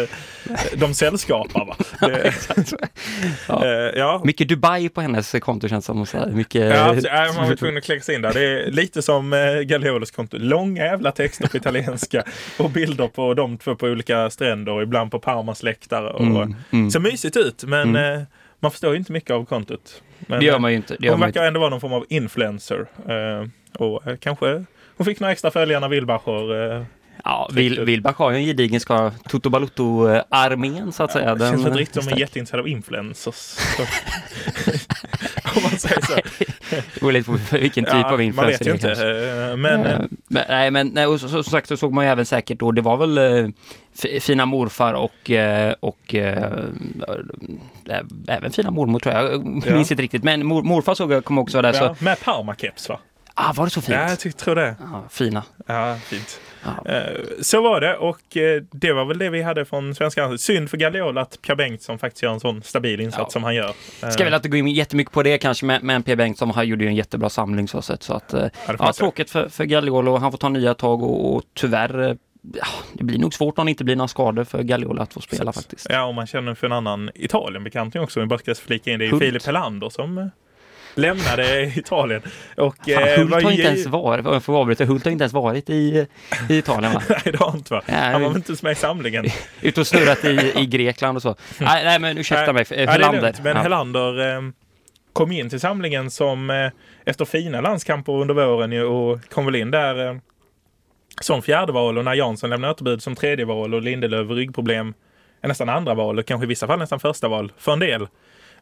de 0.76 0.94
sällskapar 0.94 1.64
va. 1.66 1.76
Det, 2.00 2.32
Ja. 3.48 3.64
eh, 3.64 3.70
ja. 3.98 4.20
Mycket 4.24 4.48
Dubai 4.48 4.88
på 4.88 5.00
hennes 5.00 5.34
konto 5.40 5.68
känns 5.68 5.84
som. 5.84 6.06
Så 6.06 6.18
här. 6.18 6.26
Mycket, 6.26 6.62
Ja. 6.74 6.94
Ja, 7.02 7.32
man 7.36 7.48
var 7.48 7.56
tvungen 7.56 7.76
att 7.78 7.84
klicka 7.84 8.02
sig 8.02 8.14
in 8.14 8.22
där. 8.22 8.32
Det 8.32 8.40
är 8.40 8.70
lite 8.70 9.02
som 9.02 9.32
eh, 9.32 9.38
Gagliolos 9.60 10.10
konto. 10.10 10.36
Långa 10.40 10.82
jävla 10.84 11.12
texter 11.12 11.48
på 11.48 11.56
italienska 11.56 12.22
och 12.58 12.70
bilder 12.70 13.08
på 13.08 13.34
de 13.34 13.58
två 13.58 13.74
på 13.74 13.86
olika 13.86 14.30
stränder 14.30 14.72
och 14.72 14.82
ibland 14.82 15.10
på 15.10 15.18
Parmas 15.18 15.62
läktare. 15.62 15.73
Och, 16.14 16.20
Mm, 16.20 16.54
mm. 16.70 16.90
Ser 16.90 17.00
mysigt 17.00 17.36
ut 17.36 17.64
men 17.64 17.88
Mm. 17.96 18.18
eh, 18.20 18.22
man 18.60 18.70
förstår 18.70 18.92
ju 18.92 18.98
inte 18.98 19.12
mycket 19.12 19.30
av 19.30 19.44
kontot. 19.44 20.02
Men, 20.18 20.38
Det 20.40 20.46
gör 20.46 20.54
eh, 20.54 20.60
man 20.60 20.70
ju 20.70 20.76
inte. 20.76 20.96
Det 21.00 21.08
hon 21.08 21.20
ju 21.20 21.26
inte. 21.26 21.38
verkar 21.38 21.48
ändå 21.48 21.60
vara 21.60 21.70
någon 21.70 21.80
form 21.80 21.92
av 21.92 22.04
influencer. 22.08 22.86
Eh, 23.08 23.48
och 23.82 24.06
eh, 24.06 24.16
kanske 24.16 24.64
hon 24.96 25.04
fick 25.04 25.20
några 25.20 25.32
extra 25.32 25.50
följare 25.50 25.80
när 25.80 25.88
Wilbacher 25.88 26.74
eh, 26.76 26.84
Ja, 27.24 27.48
Wil- 27.52 27.84
Wilbach 27.84 28.16
har 28.16 28.30
ju 28.30 28.36
en 28.36 28.44
gedigen 28.44 28.80
skara. 28.80 29.12
Toto 29.28 29.50
Balutto-armén 29.50 30.92
så 30.92 31.02
att 31.02 31.12
säga. 31.12 31.34
Det 31.34 31.40
känns 31.40 31.50
Den- 31.62 31.66
inte 31.66 31.80
riktigt 31.80 32.04
som 32.04 32.12
en 32.12 32.18
jätteintresserad 32.18 32.60
av 32.60 32.68
influencers. 32.68 33.56
Om 35.56 35.62
man 35.62 35.78
säger 35.78 36.00
så. 36.02 36.14
Det 36.70 37.00
beror 37.00 37.12
lite 37.12 37.30
på 37.30 37.38
vilken 37.56 37.84
typ 37.84 37.94
av 38.04 38.22
influencer 38.22 38.34
man 38.42 38.46
vet 38.46 38.66
ju 38.66 38.72
inte. 38.72 38.86
kanske. 38.86 39.50
eh, 39.50 39.56
Men 39.56 39.86
Eh, 39.86 39.98
men, 40.28 40.44
nej, 40.48 40.70
men 40.70 40.88
nej, 40.88 41.06
och 41.06 41.20
så, 41.20 41.28
som 41.28 41.44
sagt 41.44 41.68
så 41.68 41.76
såg 41.76 41.92
man 41.92 42.04
ju 42.04 42.10
även 42.10 42.26
säkert 42.26 42.58
då, 42.58 42.72
det 42.72 42.82
var 42.82 42.96
väl 42.96 43.18
eh, 43.18 43.48
fina 44.20 44.46
morfar 44.46 44.94
och, 44.94 45.30
eh, 45.30 45.74
och 45.80 46.14
äh, 46.14 46.52
även 48.28 48.50
fina 48.50 48.70
mormor 48.70 48.98
tror 48.98 49.14
jag. 49.14 49.24
Jag 49.24 49.62
Ja. 49.66 49.74
minns 49.74 49.90
inte 49.90 50.02
riktigt, 50.02 50.24
men 50.24 50.46
mor, 50.46 50.62
morfar 50.62 50.94
såg 50.94 51.12
jag 51.12 51.24
kommer 51.24 51.42
också 51.42 51.62
där. 51.62 51.72
ja, 51.72 51.94
Så, 51.98 52.04
med 52.04 52.18
Parma-keps 52.18 52.88
va? 52.88 52.98
Ah, 53.34 53.52
var 53.52 53.64
det 53.64 53.70
så 53.70 53.80
fint? 53.80 53.98
Ja, 53.98 54.16
jag 54.24 54.36
tror 54.36 54.54
det. 54.54 54.76
Ja, 54.80 55.04
fina. 55.10 55.42
Ja, 55.66 55.96
fint. 56.04 56.40
Ja. 56.64 56.90
Eh, 56.92 57.20
Så 57.42 57.62
var 57.62 57.80
det 57.80 57.96
och 57.96 58.36
eh, 58.36 58.62
det 58.72 58.92
var 58.92 59.04
väl 59.04 59.18
det 59.18 59.30
vi 59.30 59.42
hade 59.42 59.64
från 59.64 59.94
svenska 59.94 60.20
landslaget. 60.20 60.40
Synd 60.40 60.70
för 60.70 60.76
Gagliol 60.76 61.18
att 61.18 61.42
Pierre 61.42 61.56
Bengtsson 61.56 61.98
faktiskt 61.98 62.22
gör 62.22 62.32
en 62.32 62.40
sån 62.40 62.62
stabil 62.62 63.00
insats 63.00 63.20
Ja. 63.26 63.30
som 63.30 63.44
han 63.44 63.54
gör. 63.54 63.72
Eh, 64.02 64.08
Ska 64.08 64.24
väl 64.24 64.34
inte 64.34 64.48
gå 64.48 64.56
in 64.56 64.68
jättemycket 64.68 65.12
på 65.12 65.22
det 65.22 65.38
kanske, 65.38 65.66
men, 65.66 65.86
men 65.86 66.02
P. 66.02 66.16
Bengtsson 66.16 66.50
han 66.50 66.68
gjorde 66.68 66.84
ju 66.84 66.88
en 66.88 66.96
jättebra 66.96 67.30
samling 67.30 67.68
så 67.68 67.82
sett. 67.82 68.02
Så 68.02 68.14
att, 68.14 68.34
eh, 68.34 68.46
ja, 68.66 68.76
säga. 68.78 68.92
tråkigt 68.92 69.30
för, 69.30 69.48
för 69.48 69.64
Gagliolo. 69.64 70.16
Han 70.16 70.30
får 70.30 70.38
ta 70.38 70.48
nya 70.48 70.74
tag 70.74 71.02
och, 71.02 71.34
och 71.36 71.42
tyvärr, 71.54 72.02
eh, 72.10 72.14
ja, 72.54 72.66
det 72.92 73.04
blir 73.04 73.18
nog 73.18 73.34
svårt 73.34 73.58
om 73.58 73.66
det 73.66 73.70
inte 73.70 73.84
blir 73.84 73.96
några 73.96 74.08
skador 74.08 74.44
för 74.44 74.62
Gagliolo 74.62 75.02
att 75.02 75.12
få 75.12 75.20
spela 75.20 75.52
faktiskt. 75.52 75.86
Ja, 75.90 76.04
och 76.04 76.14
man 76.14 76.26
känner 76.26 76.54
för 76.54 76.66
en 76.66 76.72
annan 76.72 77.10
Italien-bekanting 77.14 78.00
också. 78.02 78.20
Vi 78.20 78.26
bara 78.26 78.38
ska 78.38 78.54
flika 78.54 78.90
in 78.90 78.98
det. 78.98 79.04
är 79.06 79.12
ju. 79.12 79.18
Filip 79.18 79.46
Helander 79.46 79.88
som 79.90 80.18
eh, 80.18 80.26
lämnade 80.94 81.72
Italien. 81.76 82.22
Och, 82.56 82.76
Fan, 82.76 83.02
eh, 83.02 83.18
Hult 83.18 83.32
har 83.34 83.50
inte 83.50 83.62
ens 83.62 83.86
varit, 83.86 84.44
får 84.44 84.60
avbryta, 84.60 84.84
Hult 84.84 85.04
har 85.04 85.12
inte 85.12 85.22
ens 85.24 85.32
varit 85.32 85.70
i, 85.70 86.06
i 86.48 86.58
Italien 86.58 86.92
va? 86.92 87.02
Nej, 87.08 87.20
det 87.24 87.36
har 87.38 87.46
han 87.48 87.56
inte 87.56 87.74
va? 87.74 87.82
Nej, 87.86 88.12
Han 88.12 88.22
var 88.22 88.28
väl 88.28 88.36
inte 88.36 88.50
ens 88.50 88.62
med 88.62 88.72
i 88.72 88.74
samlingen. 88.74 89.24
Ute 89.60 89.80
och 89.80 89.86
snurrat 89.86 90.24
i, 90.24 90.52
i 90.56 90.66
Grekland 90.66 91.16
och 91.16 91.22
så. 91.22 91.36
Nej, 91.60 91.84
nej 91.84 91.98
men 91.98 92.18
ursäkta 92.18 92.52
mig, 92.52 92.64
Nej, 92.70 92.86
Helander. 92.86 93.22
lugnt. 93.22 93.40
Men 93.42 93.56
Ja. 93.56 93.62
Helander 93.62 94.36
eh, 94.36 94.42
kom 95.12 95.32
in 95.32 95.50
till 95.50 95.60
samlingen 95.60 96.10
som 96.10 96.50
eh, 96.50 96.70
efter 97.04 97.24
fina 97.24 97.60
landskamper 97.60 98.12
under 98.12 98.34
våren 98.34 98.86
och 98.86 99.30
kom 99.30 99.44
väl 99.46 99.56
in 99.56 99.70
där 99.70 100.08
eh, 100.08 100.16
som 101.20 101.42
fjärde 101.42 101.72
val 101.72 101.98
och 101.98 102.04
när 102.04 102.14
Jansson 102.14 102.50
lämnade 102.50 102.72
återbud 102.72 103.02
som 103.02 103.14
tredje 103.14 103.44
val 103.44 103.74
och 103.74 103.82
Lindelöf 103.82 104.30
ryggproblem 104.30 104.94
är 105.42 105.48
nästan 105.48 105.68
andra 105.68 105.94
val 105.94 106.18
och 106.18 106.26
kanske 106.26 106.44
i 106.44 106.48
vissa 106.48 106.66
fall 106.66 106.78
nästan 106.78 107.00
första 107.00 107.28
val 107.28 107.52
för 107.58 107.72
en 107.72 107.78
del. 107.78 108.06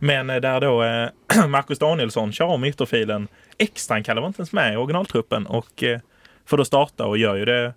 Men 0.05 0.31
eh, 0.31 0.37
där 0.37 0.61
då 0.61 0.83
eh, 0.83 1.47
Marcus 1.49 1.79
Danielsson 1.79 2.33
kör 2.33 2.47
om 2.47 2.65
ytterfilen. 2.65 3.29
Extrankallad 3.59 4.23
var 4.23 4.29
inte 4.29 4.41
ens 4.41 4.53
med 4.53 4.75
i 4.75 4.77
originaltruppen 4.77 5.47
och 5.47 5.83
eh, 5.83 6.01
får 6.47 6.57
då 6.57 6.65
starta 6.65 7.07
och 7.07 7.19
gör 7.19 7.35
ju 7.37 7.45
det 7.45 7.75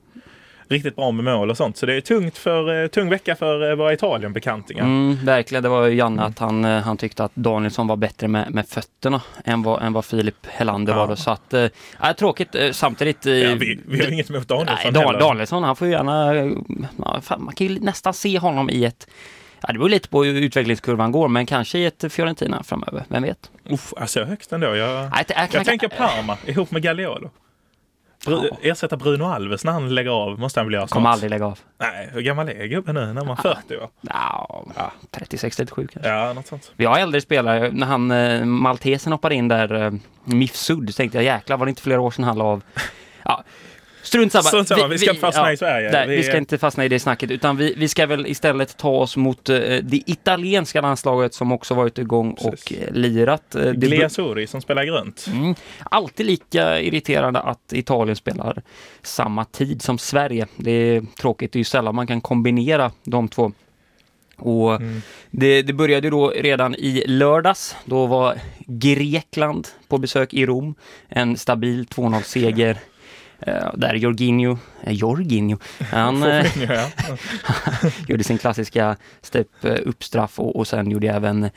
riktigt 0.67 0.95
bra 0.95 1.11
med 1.11 1.25
mål 1.25 1.49
och 1.49 1.57
sånt. 1.57 1.77
Så 1.77 1.85
det 1.85 1.93
är 1.93 2.01
tungt 2.01 2.37
för, 2.37 2.87
tung 2.87 3.09
vecka 3.09 3.35
för 3.35 3.75
våra 3.75 3.93
Italien-bekantingar. 3.93 4.83
Mm, 4.83 5.25
verkligen, 5.25 5.63
det 5.63 5.69
var 5.69 5.85
ju 5.85 5.95
Janne 5.95 6.23
att 6.23 6.39
han, 6.39 6.63
han 6.63 6.97
tyckte 6.97 7.23
att 7.23 7.35
Danielsson 7.35 7.87
var 7.87 7.95
bättre 7.95 8.27
med, 8.27 8.51
med 8.51 8.67
fötterna 8.67 9.21
än 9.43 9.63
vad, 9.63 9.83
än 9.83 9.93
vad 9.93 10.05
Filip 10.05 10.45
Helander 10.45 10.93
Ja. 10.93 10.99
var. 10.99 11.07
Då. 11.07 11.15
Så 11.15 11.31
att, 11.31 11.53
ja, 12.01 12.13
tråkigt 12.13 12.55
samtidigt. 12.71 13.25
Ja, 13.25 13.55
vi, 13.59 13.79
vi 13.85 14.03
har 14.03 14.11
inget 14.11 14.29
emot 14.29 14.47
Danielsson 14.47 14.77
Nej, 14.83 14.93
Dan, 14.93 15.05
heller. 15.05 15.19
Danielsson, 15.19 15.63
han 15.63 15.75
får 15.75 15.87
ju 15.87 15.93
gärna... 15.93 16.31
fan, 17.21 17.43
man 17.43 17.55
kan 17.55 17.67
ju 17.67 17.79
nästan 17.79 18.13
se 18.13 18.39
honom 18.39 18.69
i 18.69 18.85
ett... 18.85 19.07
Ja, 19.61 19.67
det 19.73 19.79
beror 19.79 19.89
lite 19.89 20.09
på 20.09 20.23
hur 20.23 20.41
utvecklingskurvan 20.41 21.11
går, 21.11 21.27
men 21.27 21.45
kanske 21.45 21.77
i 21.79 21.85
ett 21.85 22.05
Fiorentina 22.13 22.63
framöver. 22.63 23.03
Vem 23.07 23.23
vet? 23.23 23.51
Uff, 23.69 23.93
alltså 23.97 24.23
högst 24.23 24.53
ändå. 24.53 24.75
Jag, 24.75 25.09
Nej, 25.11 25.25
är- 25.27 25.33
kan- 25.33 25.47
jag 25.51 25.65
tänker 25.65 25.87
Parma 25.87 26.37
ihop 26.45 26.71
med 26.71 26.81
Gagliolo. 26.81 27.29
Bru- 28.25 28.47
Ja. 28.51 28.57
Ersätta 28.71 28.97
Bruno 28.97 29.23
Alves 29.23 29.63
när 29.65 29.71
han 29.71 29.95
lägger 29.95 30.11
av 30.11 30.39
måste 30.39 30.59
han 30.59 30.67
väl 30.67 30.73
göra 30.73 30.87
Kommer 30.87 31.09
aldrig 31.09 31.29
lägga 31.29 31.45
av. 31.45 31.59
Nej, 31.79 32.09
hur 32.13 32.21
gammal 32.21 32.49
är 32.49 32.65
gubben 32.65 32.95
nu? 32.95 33.13
När 33.13 33.25
man 33.25 33.37
40 33.37 33.77
va? 33.77 33.89
Ja, 34.01 34.65
Ja. 34.75 34.91
36, 35.11 35.57
37 35.57 35.87
kanske. 35.93 36.09
Ja, 36.11 36.33
något 36.33 36.47
sånt. 36.47 36.71
Vi 36.75 36.85
har 36.85 36.99
äldre 36.99 37.21
spelare. 37.21 37.71
När 37.71 37.87
han, 37.87 38.11
eh, 38.11 38.45
maltesen 38.45 39.11
hoppade 39.11 39.35
in 39.35 39.47
där, 39.47 39.73
eh, 39.85 39.91
Mifsud, 40.23 40.95
tänkte 40.95 41.17
jag 41.17 41.25
jäklar 41.25 41.57
var 41.57 41.65
det 41.65 41.69
inte 41.69 41.81
flera 41.81 42.01
år 42.01 42.11
sedan 42.11 42.23
han 42.23 42.37
la 42.37 42.43
av. 42.45 42.63
Ja, 43.27 43.43
strunt 44.05 44.31
samma. 44.31 44.43
Strunt 44.43 44.67
samma, 44.67 44.87
vi 44.87 44.97
ska 44.97 45.09
inte 45.09 45.21
fastna 45.21 45.43
ja, 45.43 45.51
i 45.51 45.57
Sverige. 45.57 45.91
Nej, 45.91 46.07
Vi- 46.07 46.15
vi 46.15 46.23
ska 46.23 46.37
inte 46.37 46.57
fastna 46.57 46.85
i 46.85 46.87
det 46.89 46.99
snacket 46.99 47.31
utan 47.31 47.57
vi, 47.57 47.73
vi 47.77 47.87
ska 47.87 48.05
väl 48.05 48.27
istället 48.27 48.77
ta 48.77 48.89
oss 48.89 49.17
mot 49.17 49.49
eh, 49.49 49.55
det 49.59 50.01
italienska 50.09 50.81
landslaget 50.81 51.33
som 51.33 51.51
också 51.51 51.73
varit 51.73 51.97
igång 51.99 52.31
och 52.31 52.73
eh, 52.73 52.93
lirat. 52.93 53.55
Eh, 53.55 53.71
Gliasuri 53.71 54.47
som 54.47 54.61
spelar 54.61 54.83
grönt. 54.85 55.25
Mm. 55.33 55.55
Alltid 55.83 56.25
lika 56.25 56.79
irriterande 56.81 57.39
att 57.39 57.73
Italien 57.73 58.15
spelar 58.15 58.61
samma 59.01 59.45
tid 59.45 59.81
som 59.81 59.97
Sverige. 59.97 60.47
Det 60.57 60.71
är 60.71 61.03
tråkigt, 61.21 61.51
det 61.51 61.57
är 61.57 61.59
ju 61.59 61.63
sällan 61.63 61.95
man 61.95 62.07
kan 62.07 62.21
kombinera 62.21 62.91
de 63.03 63.27
två. 63.27 63.51
Och 64.37 64.75
Mm. 64.75 65.01
det, 65.31 65.61
det 65.61 65.73
började 65.73 66.09
då 66.09 66.29
redan 66.29 66.75
i 66.75 67.03
lördags. 67.07 67.75
Då 67.85 68.05
var 68.05 68.37
Grekland 68.67 69.67
på 69.87 69.97
besök 69.97 70.33
i 70.33 70.45
Rom. 70.45 70.75
En 71.07 71.37
stabil 71.37 71.85
2-0-seger. 71.85 72.77
Eh, 73.39 73.69
där 73.73 73.93
Jorginho, 73.93 74.57
eh, 74.83 74.93
Jorginho, 74.93 75.57
han 75.91 76.23
eh, 76.23 76.45
ja. 76.69 76.87
gjorde 78.07 78.23
sin 78.23 78.37
klassiska 78.37 78.97
step 79.21 79.47
uppstraff 79.61 80.39
och, 80.39 80.55
och 80.55 80.67
sen 80.67 80.91
gjorde 80.91 81.07
även 81.09 81.49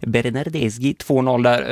Bernardeschi 0.00 0.92
2-0 0.98 1.42
där 1.42 1.62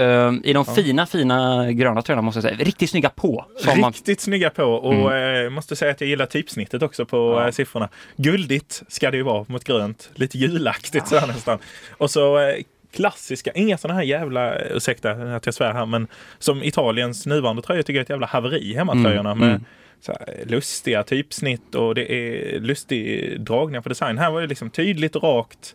i 0.46 0.52
de 0.52 0.64
Ja. 0.68 0.74
fina, 0.74 1.06
fina 1.06 1.72
gröna 1.72 2.02
tröjorna 2.02 2.22
måste 2.22 2.38
jag 2.38 2.42
säga. 2.44 2.56
Riktigt 2.64 2.90
snygga 2.90 3.08
på. 3.10 3.44
Som 3.58 3.80
man, 3.80 3.92
Riktigt 3.92 4.20
snygga 4.20 4.50
på 4.50 4.62
och 4.64 5.14
eh, 5.16 5.50
måste 5.50 5.76
säga 5.76 5.90
att 5.90 6.00
jag 6.00 6.10
gillar 6.10 6.26
typsnittet 6.26 6.82
också 6.82 7.06
på 7.06 7.42
Ja. 7.46 7.52
siffrorna. 7.52 7.88
Guldigt 8.16 8.82
ska 8.88 9.10
det 9.10 9.16
ju 9.16 9.22
vara 9.22 9.44
mot 9.48 9.64
grönt. 9.64 10.10
Lite 10.14 10.38
julaktigt 10.38 11.08
sådär 11.08 11.26
nästan. 11.26 11.58
Och 11.98 12.10
så 12.10 12.38
eh, 12.38 12.54
klassiska, 12.92 13.52
inga 13.54 13.78
sådana 13.78 13.98
här 13.98 14.06
jävla, 14.06 14.58
ursäkta 14.58 15.10
att 15.10 15.46
jag 15.46 15.54
svär 15.54 15.72
här, 15.72 15.86
men 15.86 16.06
som 16.38 16.62
Italiens 16.62 17.26
nuvarande 17.26 17.62
tröjor 17.62 17.82
tycker 17.82 17.92
jag 17.94 18.00
är 18.00 18.04
ett 18.04 18.10
jävla 18.10 18.26
haveri, 18.26 18.74
hemmatröjorna. 18.74 19.30
Mm, 19.30 19.38
Med 19.38 19.48
mm. 19.48 19.64
här, 20.08 20.44
lustiga 20.46 21.02
typsnitt 21.02 21.74
och 21.74 21.94
det 21.94 22.12
är 22.12 22.60
lustig 22.60 23.40
dragning 23.40 23.82
på 23.82 23.88
design. 23.88 24.18
Här 24.18 24.30
var 24.30 24.40
det 24.40 24.46
liksom 24.46 24.70
tydligt 24.70 25.16
och 25.16 25.22
rakt. 25.22 25.74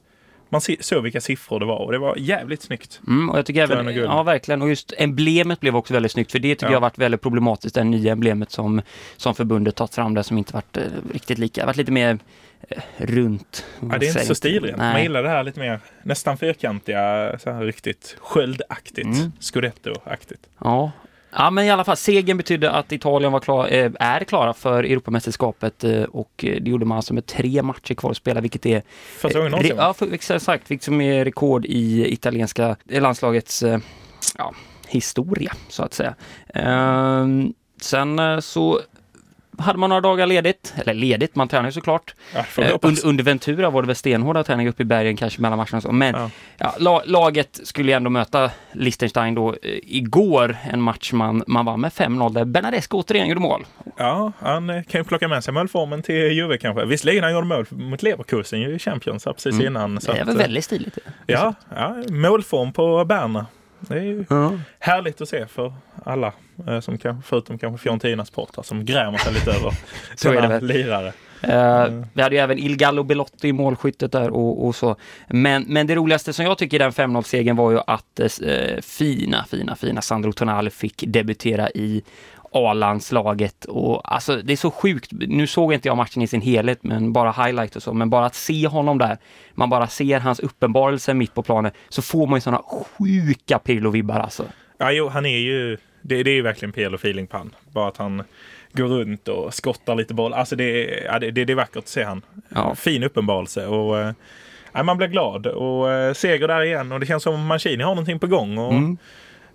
Man 0.49 0.61
såg 0.79 1.03
vilka 1.03 1.21
siffror 1.21 1.59
det 1.59 1.65
var 1.65 1.77
och 1.77 1.91
det 1.91 1.97
var 1.97 2.15
jävligt 2.17 2.61
snyggt. 2.61 3.01
Mm, 3.07 3.29
och 3.29 3.37
jag 3.37 3.45
tycker 3.45 3.63
även, 3.63 3.87
och 3.87 3.93
ja 3.93 4.23
verkligen, 4.23 4.61
och 4.61 4.69
just 4.69 4.93
emblemet 4.97 5.59
blev 5.59 5.75
också 5.75 5.93
väldigt 5.93 6.11
snyggt 6.11 6.31
för 6.31 6.39
det 6.39 6.55
tycker 6.55 6.65
Ja. 6.65 6.71
jag 6.71 6.77
har 6.77 6.81
varit 6.81 6.97
väldigt 6.97 7.21
problematiskt, 7.21 7.75
det 7.75 7.83
nya 7.83 8.11
emblemet 8.11 8.51
som, 8.51 8.81
som 9.17 9.35
förbundet 9.35 9.75
tagit 9.75 9.95
fram 9.95 10.13
där 10.13 10.23
som 10.23 10.37
inte 10.37 10.53
varit 10.53 10.77
eh, 10.77 10.83
riktigt 11.13 11.37
lika, 11.37 11.65
varit 11.65 11.77
lite 11.77 11.91
mer 11.91 12.19
runt. 12.97 13.65
Ja, 13.91 13.97
det 13.97 14.05
är 14.05 14.07
inte 14.07 14.25
så 14.25 14.35
stilrent. 14.35 14.77
Man 14.77 15.01
gillar 15.01 15.23
det 15.23 15.29
här 15.29 15.43
lite 15.43 15.59
mer 15.59 15.79
nästan 16.03 16.37
fyrkantiga, 16.37 17.35
så 17.39 17.51
här 17.51 17.61
riktigt 17.61 18.15
sköldaktigt, 18.19 19.05
Mm. 19.05 19.31
scudetto-aktigt. 19.39 20.41
Ja. 20.59 20.91
ja, 21.31 21.49
men 21.49 21.65
i 21.65 21.71
alla 21.71 21.83
fall, 21.83 21.97
segern 21.97 22.37
betydde 22.37 22.71
att 22.71 22.91
Italien 22.91 23.31
var 23.31 23.39
klar, 23.39 23.67
eh, 23.71 23.91
är 23.99 24.23
klara 24.23 24.53
för 24.53 24.83
Europamästerskapet 24.83 25.83
eh, 25.83 26.03
och 26.03 26.45
eh, 26.47 26.61
det 26.61 26.69
gjorde 26.69 26.85
man 26.85 26.95
alltså 26.95 27.13
med 27.13 27.25
tre 27.25 27.61
matcher 27.61 27.93
kvar 27.93 28.11
att 28.11 28.17
spela, 28.17 28.41
vilket 28.41 28.65
är 28.65 28.81
Första 29.17 29.39
gången 29.39 29.51
någonsin. 29.51 29.75
Ja, 29.77 29.93
för, 29.93 30.13
exakt. 30.13 30.71
Vilket 30.71 30.83
som 30.85 31.01
är 31.01 31.25
rekord 31.25 31.65
i 31.65 32.13
italienska 32.13 32.75
landslagets 32.89 33.63
eh, 33.63 33.79
ja, 34.37 34.53
historia, 34.87 35.51
så 35.69 35.83
att 35.83 35.93
säga. 35.93 36.15
Ehm, 36.53 37.53
sen 37.81 38.19
eh, 38.19 38.39
så 38.39 38.79
hade 39.59 39.79
man 39.79 39.89
några 39.89 40.01
dagar 40.01 40.25
ledigt, 40.27 40.73
eller 40.77 40.93
ledigt, 40.93 41.35
man 41.35 41.47
tränar 41.47 41.65
ju 41.65 41.71
såklart. 41.71 42.15
Ja, 42.33 42.39
Eh, 42.63 42.77
under, 42.81 43.05
under 43.05 43.23
Ventura 43.23 43.69
var 43.69 43.81
det 43.81 43.85
väl 43.87 43.95
stenhårda 43.95 44.43
träningar 44.43 44.69
uppe 44.69 44.81
i 44.81 44.85
bergen 44.85 45.17
kanske 45.17 45.41
mellan 45.41 45.57
matcherna 45.57 45.77
och 45.77 45.83
så. 45.83 45.91
Men 45.91 46.15
Ja. 46.15 46.29
ja, 46.57 46.73
la, 46.79 47.01
laget 47.05 47.59
skulle 47.63 47.91
ju 47.91 47.95
ändå 47.95 48.09
möta 48.09 48.51
Liechtenstein 48.71 49.35
då 49.35 49.49
eh, 49.49 49.55
igår, 49.83 50.57
en 50.71 50.81
match 50.81 51.13
man, 51.13 51.43
man 51.47 51.65
vann 51.65 51.81
med 51.81 51.91
5-0 51.91 52.33
där 52.33 52.45
Bernadesco 52.45 52.97
återigen 52.97 53.27
gjorde 53.27 53.41
mål. 53.41 53.65
Ja, 53.97 54.31
han 54.39 54.69
eh, 54.69 54.83
kan 54.83 55.01
ju 55.01 55.05
plocka 55.05 55.27
med 55.27 55.43
sig 55.43 55.53
målformen 55.53 56.01
till 56.01 56.15
Juve 56.31 56.57
kanske. 56.57 56.85
Visserligen 56.85 57.23
han 57.23 57.33
gjorde 57.33 57.47
mål 57.47 57.65
mot 57.69 58.03
Leverkusen 58.03 58.61
i 58.61 58.79
Champions 58.79 59.23
precis 59.23 59.45
Mm. 59.53 59.65
innan. 59.67 60.01
Så 60.01 60.11
det 60.11 60.17
är 60.17 60.21
att, 60.21 60.27
väl 60.27 60.35
eh, 60.35 60.41
väldigt 60.41 60.63
stiligt. 60.65 60.97
Ja, 61.27 61.53
ja, 61.75 61.95
målform 62.09 62.73
på 62.73 63.05
Berner. 63.05 63.45
Det 63.79 63.93
är 63.93 64.01
ju 64.03 64.25
Ja. 64.29 64.51
härligt 64.79 65.21
att 65.21 65.29
se 65.29 65.47
för 65.47 65.73
alla, 66.03 66.33
eh, 66.67 66.79
som 66.79 66.97
kan, 66.97 67.21
förutom 67.25 67.57
kanske 67.57 67.83
Fiorentinas 67.83 68.27
supportrar 68.27 68.63
som 68.63 68.85
grämer 68.85 69.17
sig 69.17 69.33
lite 69.33 69.51
över 69.51 69.71
Så 70.15 70.29
är 70.29 70.33
det 70.33 70.37
sådana 70.37 70.47
väl. 70.47 70.65
lirare. 70.65 71.07
Eh, 71.07 71.13
Mm. 71.85 72.05
Vi 72.13 72.21
hade 72.21 72.35
ju 72.35 72.41
även 72.41 72.59
Il 72.59 72.77
Gallo 72.77 73.03
Belotti 73.03 73.47
i 73.47 73.53
målskyttet 73.53 74.11
där 74.11 74.29
och, 74.29 74.65
och 74.67 74.75
så. 74.75 74.95
Men, 75.27 75.63
men 75.67 75.87
det 75.87 75.95
roligaste 75.95 76.33
som 76.33 76.45
jag 76.45 76.57
tycker 76.57 76.77
i 76.77 76.79
den 76.79 76.91
5-0-segern 76.91 77.55
var 77.55 77.71
ju 77.71 77.79
att 77.87 78.19
eh, 78.19 78.81
fina, 78.81 79.45
fina, 79.49 79.75
fina 79.75 80.01
Sandro 80.01 80.31
Tonali 80.33 80.69
fick 80.69 81.03
debutera 81.07 81.69
i 81.69 82.03
A-landslaget 82.55 83.65
och 83.65 84.13
alltså 84.13 84.35
det 84.35 84.53
är 84.53 84.57
så 84.57 84.71
sjukt. 84.71 85.11
Nu 85.11 85.47
såg 85.47 85.73
inte 85.73 85.87
jag 85.87 85.97
matchen 85.97 86.21
i 86.21 86.27
sin 86.27 86.41
helhet, 86.41 86.79
men 86.83 87.13
bara 87.13 87.31
highlight 87.31 87.75
och 87.75 87.83
så, 87.83 87.93
men 87.93 88.09
bara 88.09 88.25
att 88.25 88.35
se 88.35 88.67
honom 88.67 88.97
där, 88.97 89.17
man 89.53 89.69
bara 89.69 89.87
ser 89.87 90.19
hans 90.19 90.39
uppenbarelse 90.39 91.13
mitt 91.13 91.33
på 91.33 91.43
planen, 91.43 91.71
så 91.89 92.01
får 92.01 92.27
man 92.27 92.37
ju 92.37 92.41
sådana 92.41 92.61
sjuka 92.97 93.57
Pirlo-vibbar 93.59 94.19
alltså. 94.19 94.43
Ja, 94.77 94.91
jo, 94.91 95.07
han 95.09 95.25
är 95.25 95.37
ju, 95.37 95.77
det, 96.01 96.23
det 96.23 96.29
är 96.31 96.35
ju 96.35 96.41
verkligen 96.41 96.71
Pirlo 96.73 96.95
feeling 96.95 97.27
på 97.27 97.37
han. 97.37 97.55
Bara 97.73 97.87
att 97.87 97.97
han 97.97 98.23
går 98.73 98.85
runt 98.87 99.27
och 99.27 99.53
skottar 99.53 99.95
lite 99.95 100.13
boll. 100.13 100.33
Alltså 100.33 100.55
det, 100.55 100.63
är- 100.63 101.05
ja, 101.05 101.19
det, 101.19 101.31
det, 101.31 101.45
det 101.45 101.53
är 101.53 101.57
vackert 101.57 101.75
att 101.77 101.87
se 101.87 102.03
han. 102.03 102.21
Ja. 102.49 102.75
Fin 102.75 103.03
uppenbarelse 103.03 103.67
och 103.67 103.99
eh, 103.99 104.11
ja, 104.73 104.83
man 104.83 104.97
blir 104.97 105.07
glad. 105.07 105.47
Och 105.47 105.91
eh, 105.91 106.13
seger 106.13 106.47
där 106.47 106.61
igen 106.63 106.91
och 106.91 106.99
det 106.99 107.05
känns 107.05 107.23
som 107.23 107.45
Mancini 107.45 107.83
har 107.83 107.91
någonting 107.95 108.19
på 108.19 108.27
gång. 108.27 108.57
Och 108.57 108.73
Mm. 108.73 108.97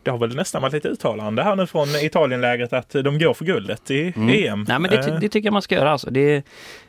Det 0.02 0.10
har 0.10 0.18
väl 0.18 0.36
nästan 0.36 0.62
varit 0.62 0.72
lite 0.72 0.88
uttalande 0.88 1.42
här 1.42 1.56
nu 1.56 1.66
från 1.66 1.88
Italienlägret 2.02 2.72
att 2.72 2.90
de 2.90 3.18
går 3.18 3.34
för 3.34 3.44
guldet 3.44 3.90
i 3.90 4.12
Mm. 4.16 4.28
EM. 4.28 4.64
Nej, 4.68 4.78
men 4.78 4.90
det, 4.90 5.00
Eh, 5.08 5.20
det 5.20 5.28
tycker 5.28 5.46
jag 5.46 5.52
man 5.52 5.62
ska 5.62 5.74
göra. 5.74 5.92
Alltså. 5.92 6.10
Det, 6.10 6.44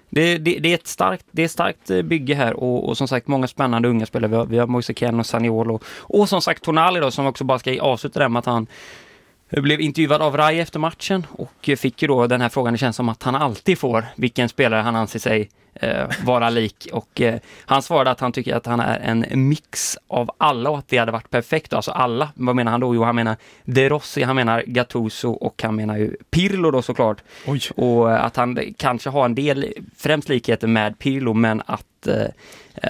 det, 0.10 0.38
det, 0.38 0.60
det, 0.60 0.70
är 0.70 0.76
ett 0.76 0.88
starkt, 0.88 1.26
det 1.32 1.42
är 1.42 1.46
ett 1.46 1.52
starkt 1.52 1.90
eh, 1.90 2.02
bygge 2.02 2.36
här 2.36 2.54
och, 2.54 2.90
och 2.90 2.98
som 2.98 3.08
sagt 3.08 3.28
många 3.28 3.48
spännande 3.48 3.88
unga 3.88 4.06
spelare. 4.06 4.30
Vi 4.30 4.36
har, 4.36 4.46
vi 4.46 4.58
har 4.58 4.68
Moise 4.68 4.94
Kean 4.94 5.20
och 5.20 5.26
Saniolo 5.26 5.80
och 5.98 6.30
som 6.30 6.42
sagt 6.42 6.64
Tonali 6.64 7.00
då 7.00 7.12
som 7.12 7.26
också 7.26 7.44
bara 7.44 7.60
ska 7.60 7.82
avsluta 7.82 8.20
det 8.20 8.30
med 8.30 8.40
att 8.40 8.46
han 8.46 8.68
blev 9.50 9.82
intervjuad 9.82 10.22
av 10.22 10.38
Rai 10.38 10.60
efter 10.60 10.80
matchen 10.80 11.28
och 11.32 11.70
fick 11.78 12.02
ju 12.02 12.08
då 12.08 12.28
den 12.28 12.42
här 12.42 12.50
frågan, 12.50 12.74
det 12.74 12.78
känns 12.78 12.96
som 12.96 13.10
att 13.10 13.24
han 13.24 13.36
alltid 13.36 13.78
får, 13.78 14.06
vilken 14.16 14.50
spelare 14.50 14.82
han 14.82 14.96
anser 14.96 15.20
sig 15.20 15.50
eh, 15.74 16.06
vara 16.26 16.50
lik. 16.50 16.88
Och 16.94 17.22
eh, 17.22 17.40
han 17.66 17.82
svarade 17.82 18.12
att 18.12 18.20
han 18.20 18.32
tycker 18.32 18.56
att 18.56 18.66
han 18.66 18.80
är 18.80 19.00
en 19.00 19.26
mix 19.50 19.98
av 20.08 20.32
alla 20.38 20.70
och 20.70 20.78
att 20.78 20.88
det 20.88 20.98
hade 20.98 21.12
varit 21.12 21.30
perfekt. 21.30 21.74
Alltså 21.74 21.92
alla, 21.92 22.30
vad 22.36 22.56
menar 22.56 22.72
han 22.72 22.82
då? 22.82 22.96
Jo, 22.96 23.04
han 23.04 23.16
menar 23.16 23.36
De 23.66 23.90
Rossi, 23.90 24.24
han 24.24 24.36
menar 24.36 24.64
Gattuso 24.68 25.30
och 25.32 25.64
han 25.64 25.76
menar 25.76 25.98
ju 25.98 26.16
Pirlo 26.32 26.72
då 26.72 26.82
såklart. 26.82 27.18
Oj, 27.48 27.62
Och 27.76 28.12
eh, 28.12 28.26
att 28.26 28.36
han 28.36 28.60
kanske 28.78 29.10
har 29.10 29.26
en 29.26 29.36
del, 29.36 29.66
främst 29.98 30.30
likheter 30.30 30.68
med 30.68 31.00
Pirlo, 31.00 31.34
men 31.34 31.62
att 31.66 32.08
eh, 32.08 32.26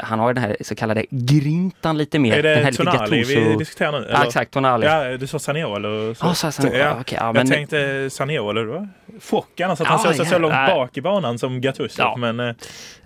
han 0.04 0.20
har 0.20 0.34
den 0.34 0.44
här 0.44 0.58
så 0.62 0.76
kallade 0.76 1.06
grintan 1.10 1.98
lite 1.98 2.20
mer. 2.20 2.38
är 2.38 2.44
den 2.44 2.56
här 2.64 2.64
det 2.64 2.70
lite 2.72 2.84
Tonali 2.84 3.24
vi 3.24 3.36
Gattuso- 3.36 3.58
diskuterar 3.58 3.92
nu? 4.00 4.08
Ja, 4.12 4.26
exakt, 4.26 4.52
Tonali. 4.52 4.86
Ja, 4.86 5.18
du 5.18 5.28
sa 5.28 5.40
Saniolo. 5.40 6.16
Så. 6.16 6.26
Ja, 6.26 6.34
så- 6.34 6.52
så- 6.52 6.68
ja, 6.68 6.98
okej, 7.02 7.18
ja, 7.22 7.26
jag 7.26 7.36
men- 7.36 7.48
tänkte 7.50 8.10
Saniolo, 8.10 8.64
det 8.66 8.90
var 9.14 9.20
chock 9.20 9.60
annars 9.62 9.82
att 9.82 9.88
han 9.88 10.00
såg 10.00 10.16
sig 10.16 10.26
så 10.26 10.38
långt 10.38 10.54
bak 10.54 10.98
i 10.98 11.02
banan 11.02 11.40
som 11.40 11.62
Gattuso. 11.62 12.02
Ja. 12.02 12.16
Men, 12.18 12.40
eh, 12.40 12.46
Nej, 12.46 12.56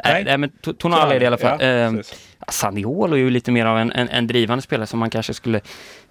Nej. 0.04 0.24
nej 0.24 0.38
men 0.38 0.50
To- 0.50 0.74
Tonali 0.78 1.16
är 1.16 1.20
det 1.20 1.24
i 1.24 1.28
alla 1.28 1.38
fall. 1.38 1.62
Ja. 1.62 1.68
Ja, 2.48 2.52
Saniolo 2.52 3.14
är 3.16 3.20
ju 3.20 3.30
lite 3.30 3.52
mer 3.52 3.66
av 3.66 3.78
en, 3.78 3.92
en, 3.92 4.10
en 4.10 4.28
drivande 4.28 4.62
spelare 4.62 4.88
som 4.88 5.00
man 5.00 5.10
kanske 5.10 5.34
skulle 5.34 5.62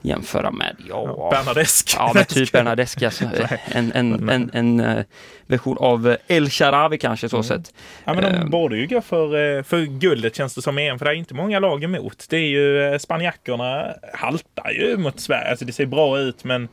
jämföra 0.03 0.51
med, 0.51 0.77
ja, 0.89 1.05
Ja, 1.19 1.31
Bernadesque. 1.31 1.95
ja 1.99 2.11
men 2.15 2.25
typ 2.25 2.53
Bernadeschi, 2.53 3.05
alltså, 3.05 3.25
en, 3.67 3.93
en, 3.95 4.29
en, 4.31 4.51
en, 4.55 4.81
eh, 4.81 5.05
version 5.47 5.77
av 5.81 6.09
eh, 6.11 6.17
El 6.37 6.51
Sharawi 6.51 6.99
kanske 6.99 7.29
så 7.29 7.37
Mm. 7.37 7.45
sett. 7.45 7.75
Ja, 8.05 8.15
men 8.15 8.23
de 8.25 8.29
Eh. 8.41 8.45
borde 8.45 8.77
ju 8.77 8.87
gå 8.87 9.01
för, 9.01 9.63
för 9.63 9.81
guldet 9.83 10.37
känns 10.37 10.55
det 10.55 10.63
som 10.63 10.79
igen, 10.79 10.99
för 10.99 11.05
det 11.05 11.11
är 11.11 11.15
inte 11.15 11.35
många 11.35 11.59
lag 11.59 11.85
emot. 11.85 12.27
Det 12.29 12.37
är 12.37 12.49
ju 12.49 12.99
spanjackerna 12.99 13.87
haltar 14.15 14.71
ju 14.71 14.97
mot 14.97 15.21
Sverige. 15.21 15.51
Alltså 15.51 15.65
det 15.65 15.73
ser 15.73 15.87
bra 15.87 16.19
ut, 16.19 16.45
men 16.45 16.69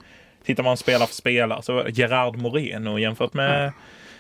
tittar 0.46 0.64
man 0.64 0.78
spelare 0.78 1.08
för 1.08 1.16
spelare 1.16 1.62
så 1.62 1.84
Gerard 1.90 2.36
Moreno 2.38 3.00
jämfört 3.00 3.34
med 3.34 3.72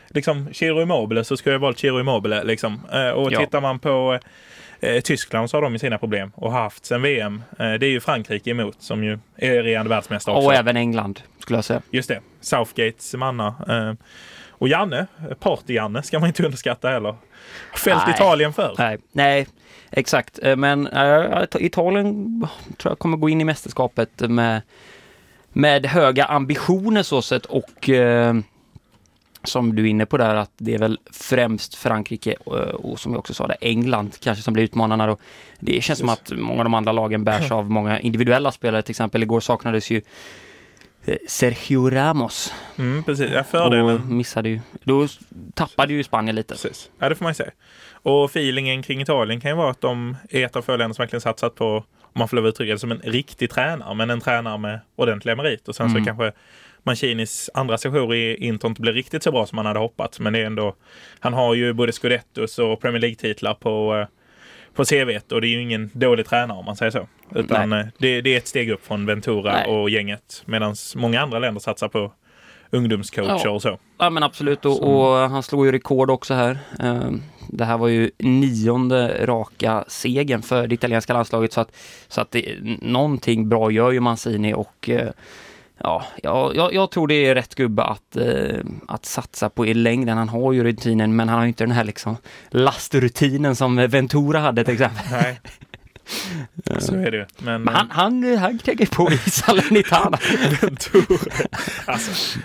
liksom 0.07 0.49
Chiro 0.53 0.81
Immobile 0.81 1.23
så 1.23 1.37
skulle 1.37 1.55
jag 1.55 1.59
valt 1.59 1.77
Chiro 1.79 1.99
Immobile 1.99 2.43
liksom. 2.43 2.81
Eh, 2.93 3.09
Och 3.09 3.31
Ja. 3.31 3.39
tittar 3.39 3.61
man 3.61 3.79
på 3.79 4.19
eh, 4.79 5.01
Tyskland 5.01 5.49
så 5.49 5.57
har 5.57 5.61
de 5.61 5.73
ju 5.73 5.79
sina 5.79 5.97
problem 5.97 6.31
och 6.35 6.51
haft 6.51 6.85
sen 6.85 7.01
VM. 7.01 7.43
Eh, 7.59 7.73
det 7.73 7.85
är 7.85 7.89
ju 7.89 7.99
Frankrike 7.99 8.49
emot 8.49 8.75
som 8.79 9.03
ju 9.03 9.19
är 9.35 9.63
regerande 9.63 9.89
världsmästare 9.89 10.35
också. 10.35 10.47
Och 10.47 10.53
även 10.55 10.77
England, 10.77 11.21
skulle 11.39 11.57
jag 11.57 11.65
säga. 11.65 11.81
Just 11.91 12.09
det, 12.09 12.19
Southgates 12.41 13.13
manna. 13.13 13.55
Och 14.49 14.67
Janne, 14.67 15.07
Party-Janne 15.39 16.01
ska 16.01 16.19
man 16.19 16.27
inte 16.27 16.43
underskatta 16.45 16.89
heller. 16.89 17.15
Fällt 17.75 18.01
Nej. 18.07 18.15
Italien 18.15 18.53
för. 18.53 18.75
Nej, 18.77 18.97
nej 19.11 19.47
exakt. 19.91 20.39
Men 20.57 20.89
Italien 21.59 22.41
tror 22.77 22.91
jag 22.91 22.99
kommer 22.99 23.17
gå 23.17 23.29
in 23.29 23.41
i 23.41 23.43
mästerskapet 23.43 24.09
med, 24.19 24.61
med 25.53 25.85
höga 25.85 26.25
ambitioner 26.25 27.03
så 27.03 27.21
sett 27.21 27.45
och 27.45 27.89
eh, 27.89 28.35
som 29.43 29.75
du 29.75 29.83
är 29.83 29.87
inne 29.87 30.05
på 30.05 30.17
där, 30.17 30.35
att 30.35 30.51
det 30.57 30.73
är 30.73 30.79
väl 30.79 30.99
främst 31.11 31.75
Frankrike 31.75 32.35
och, 32.43 32.57
och 32.57 32.99
som 32.99 33.11
jag 33.11 33.19
också 33.19 33.33
sa, 33.33 33.47
det, 33.47 33.57
England 33.61 34.17
kanske 34.19 34.43
som 34.43 34.53
blir 34.53 34.63
utmanarna. 34.63 35.11
Och 35.11 35.21
det 35.59 35.83
känns 35.83 35.99
som 35.99 36.09
att 36.09 36.31
många 36.31 36.59
av 36.59 36.63
de 36.63 36.73
andra 36.73 36.91
lagen 36.91 37.23
bärs 37.23 37.51
av 37.51 37.69
många 37.69 37.99
individuella 37.99 38.51
spelare. 38.51 38.81
Till 38.81 38.91
exempel 38.91 39.23
igår 39.23 39.39
saknades 39.39 39.89
ju 39.89 40.01
eh, 41.05 41.17
Sergio 41.27 41.89
Ramos. 41.89 42.53
Mm, 42.77 43.03
precis, 43.03 43.31
jag 43.31 43.47
för 43.47 43.69
det. 43.69 43.81
Och 43.81 44.01
missade 44.01 44.49
ju. 44.49 44.59
Då 44.83 45.07
tappade 45.53 45.93
ju 45.93 46.03
Spanien 46.03 46.35
lite. 46.35 46.53
Precis. 46.53 46.89
Ja, 46.99 47.09
det 47.09 47.15
får 47.15 47.25
man 47.25 47.29
ju 47.29 47.35
säga. 47.35 47.51
Och 48.03 48.25
feelingen 48.25 48.83
kring 48.83 49.01
Italien 49.01 49.41
kan 49.41 49.51
ju 49.51 49.57
vara 49.57 49.71
att 49.71 49.81
de 49.81 50.17
är 50.29 50.45
ett 50.45 50.55
av 50.55 50.61
få 50.61 50.75
länder 50.75 50.93
som 50.93 51.03
verkligen 51.03 51.21
satsat 51.21 51.55
på, 51.55 51.83
om 52.13 52.19
man 52.19 52.27
får 52.27 52.35
lov 52.37 52.45
att 52.45 52.49
uttrycka 52.49 52.73
det, 52.73 52.79
som 52.79 52.91
en 52.91 53.01
riktig 53.03 53.49
tränare, 53.49 53.95
men 53.95 54.09
en 54.09 54.21
tränare 54.21 54.57
med 54.57 54.79
ordentliga 54.95 55.35
merit. 55.35 55.67
Och 55.67 55.75
sen 55.75 55.85
Mm. 55.89 56.01
så 56.01 56.05
kanske 56.05 56.31
Mancinis 56.83 57.49
andra 57.53 57.77
sejour 57.77 58.13
i 58.15 58.35
Inter 58.35 58.67
inte 58.67 58.81
blir 58.81 58.93
riktigt 58.93 59.23
så 59.23 59.31
bra 59.31 59.45
som 59.45 59.55
man 59.55 59.65
hade 59.65 59.79
hoppats. 59.79 60.19
Men 60.19 60.33
det 60.33 60.39
är 60.39 60.45
ändå, 60.45 60.75
han 61.19 61.33
har 61.33 61.53
ju 61.53 61.73
både 61.73 61.91
Scudettos 61.91 62.59
och 62.59 62.81
Premier 62.81 63.01
League-titlar 63.01 63.53
på, 63.53 63.95
eh, 63.95 64.07
på 64.75 64.85
CVt 64.85 65.31
och 65.31 65.41
det 65.41 65.47
är 65.47 65.49
ju 65.49 65.61
ingen 65.61 65.89
dålig 65.93 66.25
tränare 66.25 66.57
om 66.57 66.65
man 66.65 66.75
säger 66.75 66.91
så. 66.91 67.07
Utan 67.35 67.73
eh, 67.73 67.85
det, 67.97 68.21
det 68.21 68.33
är 68.33 68.37
ett 68.37 68.47
steg 68.47 68.69
upp 68.69 68.85
från 68.85 69.05
Ventura 69.05 69.53
Nej. 69.53 69.67
och 69.67 69.89
gänget. 69.89 70.43
Medan 70.45 70.75
många 70.95 71.21
andra 71.21 71.39
länder 71.39 71.61
satsar 71.61 71.87
på 71.87 72.13
ungdomscoacher 72.69 73.41
Ja. 73.43 73.49
och 73.49 73.61
så. 73.61 73.79
Ja 73.99 74.09
men 74.09 74.23
absolut 74.23 74.65
och, 74.65 74.81
och 74.83 75.29
han 75.29 75.43
slog 75.43 75.65
ju 75.65 75.71
rekord 75.71 76.09
också 76.11 76.33
här. 76.33 76.57
Det 77.51 77.65
här 77.65 77.77
var 77.77 77.87
ju 77.87 78.11
nionde 78.17 79.25
raka 79.25 79.85
segern 79.87 80.41
för 80.41 80.67
det 80.67 80.75
italienska 80.75 81.13
landslaget 81.13 81.53
så 81.53 81.61
att, 81.61 81.75
så 82.07 82.21
att 82.21 82.31
det, 82.31 82.57
någonting 82.81 83.49
bra 83.49 83.71
gör 83.71 83.91
ju 83.91 83.99
Mancini 83.99 84.53
och 84.53 84.89
eh, 84.89 85.09
ja, 85.77 86.03
jag, 86.23 86.55
jag, 86.55 86.73
jag 86.73 86.91
tror 86.91 87.07
det 87.07 87.25
är 87.25 87.35
rätt 87.35 87.55
gubbe 87.55 87.83
att, 87.83 88.15
eh, 88.15 88.59
att 88.87 89.05
satsa 89.05 89.49
på 89.49 89.65
i 89.65 89.73
längden. 89.73 90.17
Han 90.17 90.29
har 90.29 90.53
ju 90.53 90.63
rutinen 90.63 91.15
men 91.15 91.29
han 91.29 91.37
har 91.37 91.45
ju 91.45 91.47
inte 91.49 91.63
den 91.63 91.71
här 91.71 91.83
liksom 91.83 92.17
lastrutinen 92.49 93.55
som 93.55 93.75
Ventura 93.75 94.39
hade 94.39 94.63
till 94.63 94.73
exempel. 94.73 95.03
Nej. 95.11 95.39
så 96.79 96.95
är 96.95 97.11
det 97.11 97.17
ju. 97.17 97.25
Men, 97.37 97.61
Men 97.61 97.75
han, 97.75 97.89
han, 97.91 98.37
han 98.37 98.57
kränger 98.57 98.85
på 98.85 99.11
i 99.11 99.17
Salernitana. 99.17 100.17
Alltså, 101.85 102.39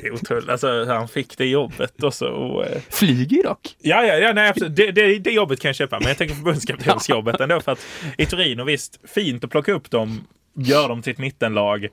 det 0.00 0.06
är 0.06 0.14
otroligt. 0.14 0.48
Alltså, 0.48 0.84
han 0.84 1.08
fick 1.08 1.38
det 1.38 1.46
jobbet 1.46 2.02
och 2.02 2.14
så. 2.14 2.28
Och, 2.28 2.66
eh, 2.66 2.82
Flyger 2.90 3.42
dock. 3.42 3.60
ja, 3.78 4.04
ja, 4.04 4.14
ja, 4.14 4.32
nej, 4.32 4.48
absolut. 4.48 4.76
Det, 4.76 4.90
det, 4.90 5.18
det 5.18 5.30
jobbet 5.30 5.60
kan 5.60 5.68
jag 5.68 5.76
köpa. 5.76 5.98
Men 5.98 6.08
jag 6.08 6.18
tänker 6.18 6.34
förbundskaptensjobbet 6.34 7.40
ändå. 7.40 7.60
För 7.60 7.72
att 7.72 7.86
i 8.18 8.26
Torino, 8.26 8.64
visst, 8.64 9.00
fint 9.04 9.44
att 9.44 9.50
plocka 9.50 9.72
upp 9.72 9.90
dem, 9.90 10.26
gör 10.54 10.88
dem 10.88 11.02
till 11.02 11.12
ett 11.12 11.18
mittenlag. 11.18 11.88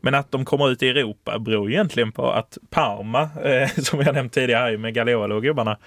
Men 0.00 0.14
att 0.14 0.32
de 0.32 0.44
kommer 0.44 0.70
ut 0.70 0.82
i 0.82 0.88
Europa 0.88 1.38
beror 1.38 1.70
egentligen 1.70 2.12
på 2.12 2.30
att 2.30 2.58
Parma, 2.70 3.22
eh, 3.44 3.68
som 3.82 4.00
jag 4.00 4.14
nämnt 4.14 4.32
tidigare 4.32 4.78
med 4.78 4.94
Gagliolo 4.94 5.34
och 5.36 5.42
gubbarna, 5.42 5.78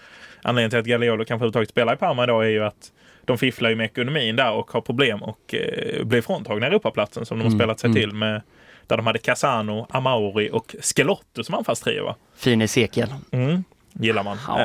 anledningen 0.42 0.70
till 0.70 0.80
att 0.80 0.86
Gagliolo 0.86 1.18
kanske 1.18 1.34
överhuvudtaget 1.34 1.70
spelar 1.70 1.94
i 1.94 1.98
Parma 1.98 2.24
idag 2.24 2.46
är 2.46 2.50
ju 2.50 2.64
att 2.64 2.92
de 3.26 3.38
fifflar 3.38 3.70
ju 3.70 3.76
med 3.76 3.86
ekonomin 3.86 4.36
där 4.36 4.52
och 4.52 4.72
har 4.72 4.82
problem 4.82 5.24
och 5.24 5.56
eh, 5.56 6.04
blir 6.06 6.22
fråntagna 6.22 6.68
Europaplatsen 6.68 7.26
som 7.26 7.38
de 7.38 7.44
har 7.44 7.48
Mm, 7.50 7.60
spelat 7.60 7.80
sig 7.80 7.88
mm. 7.88 8.02
till 8.02 8.12
med 8.14 8.42
där 8.88 8.98
de 8.98 9.06
hade 9.08 9.20
Casano, 9.20 9.88
Amauri 9.90 10.50
och 10.54 10.76
Skelotto 10.82 11.44
som 11.44 11.56
anfallstrio. 11.56 12.04
va? 12.06 12.16
Fin 12.36 12.62
Ezekiel. 12.62 13.14
Mm. 13.32 13.64
Gillar 13.94 14.24
man. 14.24 14.38
Ja, 14.48 14.60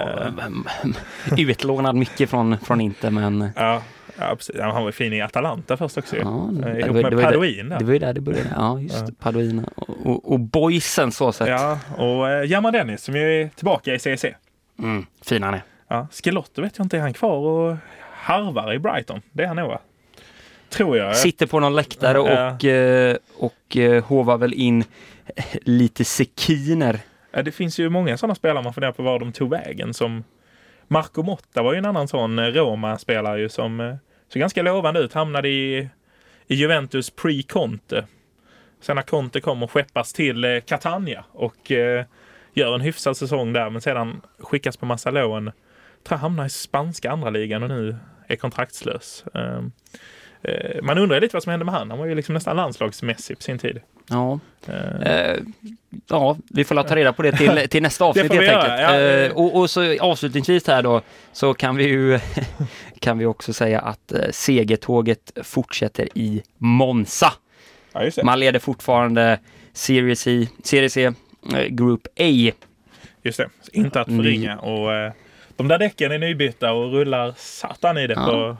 Eh, 1.36 1.38
utlånad 1.38 1.96
mycket 1.96 2.30
från, 2.30 2.58
från 2.58 2.80
Inter 2.80 3.10
men 3.10 3.50
ja, 3.56 3.82
ja, 4.18 4.34
precis. 4.36 4.60
Han 4.60 4.84
var 4.84 4.92
fin 4.92 5.12
i 5.12 5.20
Atalanta 5.22 5.76
först 5.76 5.98
också. 5.98 6.16
Ja, 6.16 6.48
Eh, 6.48 6.74
det 6.74 6.80
ihop 6.80 6.94
var- 6.96 7.02
med 7.02 7.12
det 7.12 7.22
Paduin 7.22 7.68
där. 7.68 7.78
det 7.78 7.84
var 7.84 7.92
ju 7.92 7.98
där 7.98 8.12
det 8.12 8.20
började. 8.20 8.50
Ja, 8.56 8.80
just 8.80 8.94
Ja. 8.96 9.02
det. 9.06 9.12
Paduina 9.12 9.62
och, 9.76 10.06
och, 10.06 10.32
och 10.32 10.40
boysen 10.40 11.12
så 11.12 11.32
sett. 11.32 11.48
Ja, 11.48 11.78
och 11.96 12.30
eh, 12.30 12.44
Jamal 12.50 12.72
Dennis 12.72 13.02
som 13.02 13.16
ju 13.16 13.42
är 13.42 13.48
tillbaka 13.48 13.94
i 13.94 13.98
CEC. 13.98 14.24
Mm, 14.78 15.06
fin 15.24 15.42
han 15.42 15.54
är. 15.54 15.62
Ja, 15.88 16.06
Skelotto 16.12 16.62
vet 16.62 16.78
jag 16.78 16.84
inte, 16.84 16.96
är 16.96 17.00
han 17.00 17.12
kvar 17.12 17.36
och 17.36 17.76
harvar 18.28 18.72
i 18.72 18.78
Brighton? 18.78 19.20
Det 19.32 19.42
är 19.42 19.46
han 19.46 19.56
nog 19.56 19.68
va? 19.68 19.80
Tror 20.68 20.96
jag. 20.96 21.16
Sitter 21.16 21.46
på 21.46 21.60
någon 21.60 21.74
läktare 21.76 22.18
Ja. 22.18 22.52
och, 22.54 22.64
eh, 22.64 23.16
och 23.38 23.76
eh, 23.76 24.04
hovar 24.04 24.38
väl 24.38 24.54
in 24.54 24.84
lite 25.62 26.04
sekiner. 26.04 27.00
Det 27.44 27.52
finns 27.52 27.78
ju 27.78 27.88
många 27.88 28.16
sådana 28.18 28.34
spelare 28.34 28.64
man 28.64 28.74
funderar 28.74 28.92
på 28.92 29.02
var 29.02 29.18
de 29.18 29.32
tog 29.32 29.50
vägen. 29.50 29.94
Som 29.94 30.24
Marco 30.88 31.22
Motta 31.22 31.62
var 31.62 31.72
ju 31.72 31.78
en 31.78 31.84
annan 31.84 32.08
sån 32.08 32.38
eh, 32.38 32.44
Roma-spelare 32.44 33.40
ju 33.40 33.48
som 33.48 33.80
eh, 33.80 33.94
såg 34.32 34.40
ganska 34.40 34.62
lovande 34.62 35.00
ut. 35.00 35.12
Hamnade 35.14 35.48
i, 35.48 35.88
i 36.46 36.54
Juventus 36.54 37.12
pre-Conte. 37.16 38.04
Sen 38.80 38.96
när 38.96 39.02
Conte 39.02 39.40
kom 39.40 39.62
och 39.62 39.70
skeppas 39.70 40.12
till 40.12 40.44
eh, 40.44 40.60
Catania 40.60 41.24
och 41.32 41.72
eh, 41.72 42.04
gör 42.54 42.74
en 42.74 42.80
hyfsad 42.80 43.16
säsong 43.16 43.52
där 43.52 43.70
men 43.70 43.80
sedan 43.80 44.20
skickas 44.38 44.76
på 44.76 44.86
massa 44.86 45.10
lån. 45.10 45.44
Tror 45.44 46.16
jag 46.16 46.18
hamnar 46.18 46.46
i 46.46 46.50
spanska 46.50 47.10
andra 47.10 47.30
ligan 47.30 47.62
och 47.62 47.68
nu 47.68 47.96
är 48.28 48.36
kontraktslös. 48.36 49.24
Eh, 49.34 49.58
eh, 50.42 50.82
man 50.82 50.98
undrar 50.98 51.20
lite 51.20 51.36
vad 51.36 51.42
som 51.42 51.50
hände 51.50 51.64
med 51.64 51.74
han. 51.74 51.90
Han 51.90 51.98
var 51.98 52.06
ju 52.06 52.14
liksom 52.14 52.34
nästan 52.34 52.56
landslagsmässig 52.56 53.36
på 53.36 53.42
sin 53.42 53.58
tid. 53.58 53.80
Ja, 54.10 54.38
eh, 54.66 55.36
ja 56.08 56.36
vi 56.50 56.64
får 56.64 56.82
ta 56.82 56.96
reda 56.96 57.12
på 57.12 57.22
det 57.22 57.32
till, 57.32 57.68
till 57.68 57.82
nästa 57.82 58.04
avsnitt 58.04 58.32
helt 58.32 58.48
enkelt. 58.48 58.80
ja, 58.80 58.94
eh. 59.00 59.32
och, 59.32 59.56
och 59.56 59.70
så 59.70 59.98
avslutningsvis 60.00 60.66
här 60.66 60.82
då 60.82 61.02
så 61.32 61.54
kan 61.54 61.76
vi 61.76 61.84
ju 61.88 62.18
kan 63.00 63.18
vi 63.18 63.26
också 63.26 63.52
säga 63.52 63.80
att 63.80 64.12
segertåget 64.30 65.32
fortsätter 65.42 66.08
i 66.14 66.42
Monza. 66.58 67.32
ja. 67.92 68.10
Man 68.24 68.40
leder 68.40 68.58
fortfarande 68.58 69.38
Serie 69.72 70.16
C, 70.16 70.46
Serie 70.64 70.90
C 70.90 71.04
eh, 71.54 71.66
Group 71.68 72.06
A. 72.20 72.52
Just 73.22 73.38
det, 73.38 73.48
inte 73.72 74.00
att 74.00 74.08
Mm. 74.08 74.22
förringa. 74.22 74.58
Och, 74.58 74.92
eh, 74.94 75.12
de 75.58 75.68
där 75.68 75.78
däcken 75.78 76.12
är 76.12 76.18
nybytta 76.18 76.72
och 76.72 76.92
rullar 76.92 77.34
satan 77.36 77.98
i 77.98 78.06
det 78.06 78.14
Ja. 78.14 78.24
på... 78.26 78.56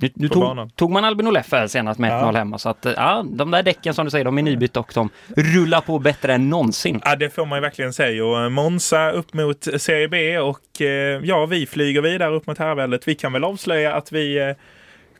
Nu, 0.00 0.10
nu 0.14 0.28
tog, 0.28 0.76
tog 0.76 0.90
man 0.90 1.04
Albin 1.04 1.28
Oleffe 1.28 1.56
här 1.56 1.66
senast 1.66 2.00
med 2.00 2.10
1-0 2.12 2.20
Ja. 2.32 2.38
hemma 2.38 2.58
så 2.58 2.68
att 2.68 2.86
eh, 2.86 2.92
ja, 2.96 3.24
de 3.30 3.50
där 3.50 3.62
däcken 3.62 3.94
som 3.94 4.04
du 4.04 4.10
säger, 4.10 4.24
de 4.24 4.38
är 4.38 4.42
nybytta 4.42 4.80
och 4.80 4.90
de 4.94 5.08
rullar 5.36 5.80
på 5.80 5.98
bättre 5.98 6.34
än 6.34 6.50
någonsin. 6.50 7.00
Ja, 7.04 7.16
det 7.16 7.30
får 7.30 7.46
man 7.46 7.56
ju 7.58 7.60
verkligen 7.62 7.92
säga. 7.92 8.24
Och 8.24 8.40
eh, 8.42 8.48
Monza 8.48 9.10
upp 9.10 9.34
mot 9.34 9.66
Serie 9.78 10.08
B 10.08 10.38
och 10.38 10.80
eh, 10.82 11.20
ja, 11.24 11.46
vi 11.46 11.66
flyger 11.66 12.00
vidare 12.02 12.34
upp 12.34 12.46
mot 12.46 12.58
herrväldet. 12.58 13.08
Vi 13.08 13.14
kan 13.14 13.32
väl 13.32 13.44
avslöja 13.44 13.94
att 13.94 14.12
vi 14.12 14.54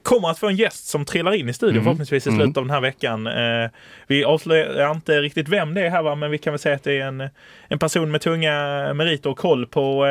kommer 0.03 0.31
att 0.31 0.39
få 0.39 0.49
en 0.49 0.57
gäst 0.57 0.87
som 0.89 1.05
trillar 1.05 1.35
in 1.35 1.49
i 1.49 1.53
studion 1.53 1.75
Mm. 1.75 1.85
förhoppningsvis 1.85 2.27
i 2.27 2.31
Mm. 2.31 2.41
slutet 2.41 2.57
av 2.57 2.65
den 2.65 2.71
här 2.75 2.81
veckan. 2.81 3.29
Vi 4.07 4.25
avslöjar 4.25 4.91
inte 4.91 5.21
riktigt 5.21 5.49
vem 5.49 5.75
det 5.75 5.87
är 5.87 5.91
här 5.91 6.03
va, 6.03 6.15
men 6.15 6.31
vi 6.31 6.39
kan 6.39 6.53
väl 6.53 6.59
säga 6.61 6.75
att 6.77 6.83
det 6.85 6.99
är 7.01 7.07
en, 7.07 7.29
en 7.69 7.79
person 7.79 8.11
med 8.11 8.21
tunga 8.21 8.55
meriter 8.95 9.31
och 9.31 9.39
koll 9.39 9.67
på, 9.67 10.07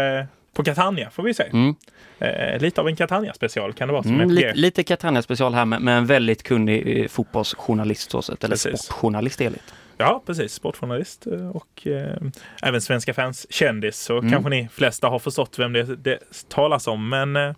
på 0.55 0.63
Catania 0.63 1.09
får 1.09 1.23
vi 1.23 1.33
se. 1.33 1.43
Mm. 1.43 1.75
Eh, 2.19 2.59
lite 2.61 2.81
av 2.81 2.87
en 2.87 2.95
Catania-special 2.95 3.73
kan 3.73 3.87
det 3.87 3.91
vara 3.91 4.03
som 4.03 4.11
Mm, 4.13 4.29
FG. 4.29 4.35
lite, 4.35 4.53
lite 4.53 4.83
Catania 4.83 5.21
special 5.21 5.53
här 5.53 5.65
med, 5.65 5.81
med 5.81 5.97
en 5.97 6.05
väldigt 6.05 6.43
kunnig 6.43 6.99
eh, 7.01 7.07
fotbollsjournalist 7.07 8.11
så 8.11 8.21
sett, 8.21 8.43
eller 8.43 8.53
Precis. 8.53 8.81
sportjournalist 8.81 9.39
det. 9.39 9.51
Ja, 9.97 10.23
precis. 10.25 10.53
Sportjournalist 10.53 11.27
eh, 11.27 11.49
och 11.49 11.87
eh, 11.87 12.17
även 12.61 12.81
Svenska 12.81 13.13
fans 13.13 13.47
kändis. 13.53 13.97
Så 13.99 14.17
Mm. 14.17 14.31
kanske 14.31 14.49
ni 14.49 14.67
flesta 14.73 15.07
har 15.07 15.19
förstått 15.19 15.59
vem 15.59 15.73
det, 15.73 15.83
det 15.83 16.19
talas 16.49 16.87
om. 16.87 17.09
Men 17.09 17.35
eh, 17.35 17.53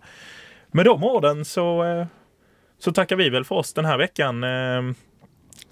med 0.72 0.84
de 0.84 1.04
orden 1.04 1.44
så, 1.44 1.84
eh, 1.84 2.06
så 2.78 2.92
tackar 2.92 3.16
vi 3.16 3.30
väl 3.30 3.44
för 3.44 3.54
oss 3.54 3.72
den 3.72 3.84
här 3.84 3.98
veckan. 3.98 4.44
Eh, 4.44 4.82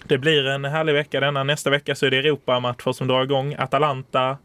det 0.04 0.18
blir 0.18 0.46
en 0.46 0.64
härlig 0.64 0.92
vecka 0.92 1.20
denna. 1.20 1.44
Nästa 1.44 1.70
vecka 1.70 1.94
så 1.94 2.06
är 2.06 2.10
det 2.10 2.18
Europamatcher 2.18 2.92
som 2.92 3.08
drar 3.08 3.22
igång. 3.24 3.54
Atalanta 3.58 4.38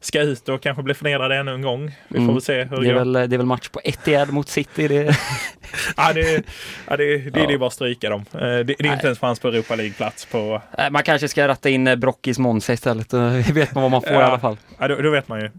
ska 0.00 0.20
ut 0.20 0.48
och 0.48 0.62
kanske 0.62 0.82
bli 0.82 0.94
förnedrade 0.94 1.36
ännu 1.36 1.54
en 1.54 1.62
gång. 1.62 1.86
Vi 2.08 2.14
får 2.14 2.22
Mm. 2.22 2.34
väl 2.34 2.42
se 2.42 2.64
hur 2.64 2.76
det 2.76 2.82
Det 2.82 2.90
är, 2.90 2.94
väl, 2.94 3.12
det 3.12 3.20
är 3.20 3.26
väl 3.38 3.46
match 3.46 3.68
på 3.68 3.80
Etihad 3.84 4.30
mot 4.32 4.48
City. 4.48 4.88
Det, 4.88 5.16
Ja, 5.96 6.12
det, 6.12 6.42
ja, 6.88 6.96
det, 6.96 7.18
det, 7.18 7.30
det 7.30 7.40
är 7.40 7.50
Ja. 7.50 7.58
bara 7.58 7.66
att 7.66 7.72
stryka 7.72 8.10
dem. 8.10 8.24
Eh, 8.34 8.38
Det, 8.40 8.62
det 8.64 8.80
är 8.80 8.82
Nej. 8.82 8.92
inte 8.92 9.06
ens 9.06 9.18
chans 9.18 9.40
på 9.40 9.48
Europa 9.48 9.74
League-plats 9.76 10.24
på... 10.24 10.62
Eh, 10.78 10.90
man 10.90 11.02
kanske 11.02 11.28
ska 11.28 11.48
ratta 11.48 11.68
in 11.68 11.86
eh, 11.86 11.96
Brockis 11.96 12.38
Monza 12.38 12.72
istället. 12.72 13.08
Då 13.08 13.18
vet 13.52 13.74
man 13.74 13.82
vad 13.82 13.90
man 13.90 14.02
får 14.02 14.12
Ja. 14.12 14.20
i 14.20 14.24
alla 14.24 14.38
fall. 14.38 14.56
Ja, 14.78 14.88
då, 14.88 14.94
då 14.96 15.10
vet 15.10 15.28
man 15.28 15.40
ju. 15.40 15.50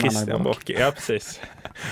Christian 0.00 0.26
Brock. 0.26 0.42
Brocchi, 0.42 0.76
ja 0.80 0.90
precis. 0.90 1.40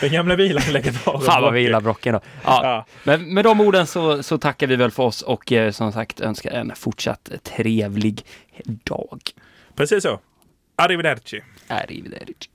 Den 0.01 0.13
gamla 0.13 0.37
bilen 0.37 0.63
legendaren 0.73 1.21
Fan 1.27 1.43
vad 1.43 1.53
vi 1.53 1.61
gillar 1.61 1.81
Brocken 1.81 2.13
då. 2.13 2.21
Ja, 2.45 2.61
Ja, 2.63 2.87
Men 3.05 3.35
med 3.35 3.45
de 3.45 3.61
orden 3.61 3.87
så, 3.87 4.23
så 4.23 4.39
tackar 4.39 4.67
vi 4.67 4.77
väl 4.77 4.91
för 4.91 5.03
oss 5.03 5.23
och 5.23 5.53
eh, 5.53 5.71
som 5.71 5.93
sagt 5.93 6.21
önskar 6.21 6.51
en 6.51 6.73
fortsatt 6.77 7.31
trevlig 7.43 8.25
dag. 8.65 9.21
precis 9.77 10.03
så. 10.03 10.21
Arrivederci. 10.81 11.43
Arrivederci. 11.69 12.49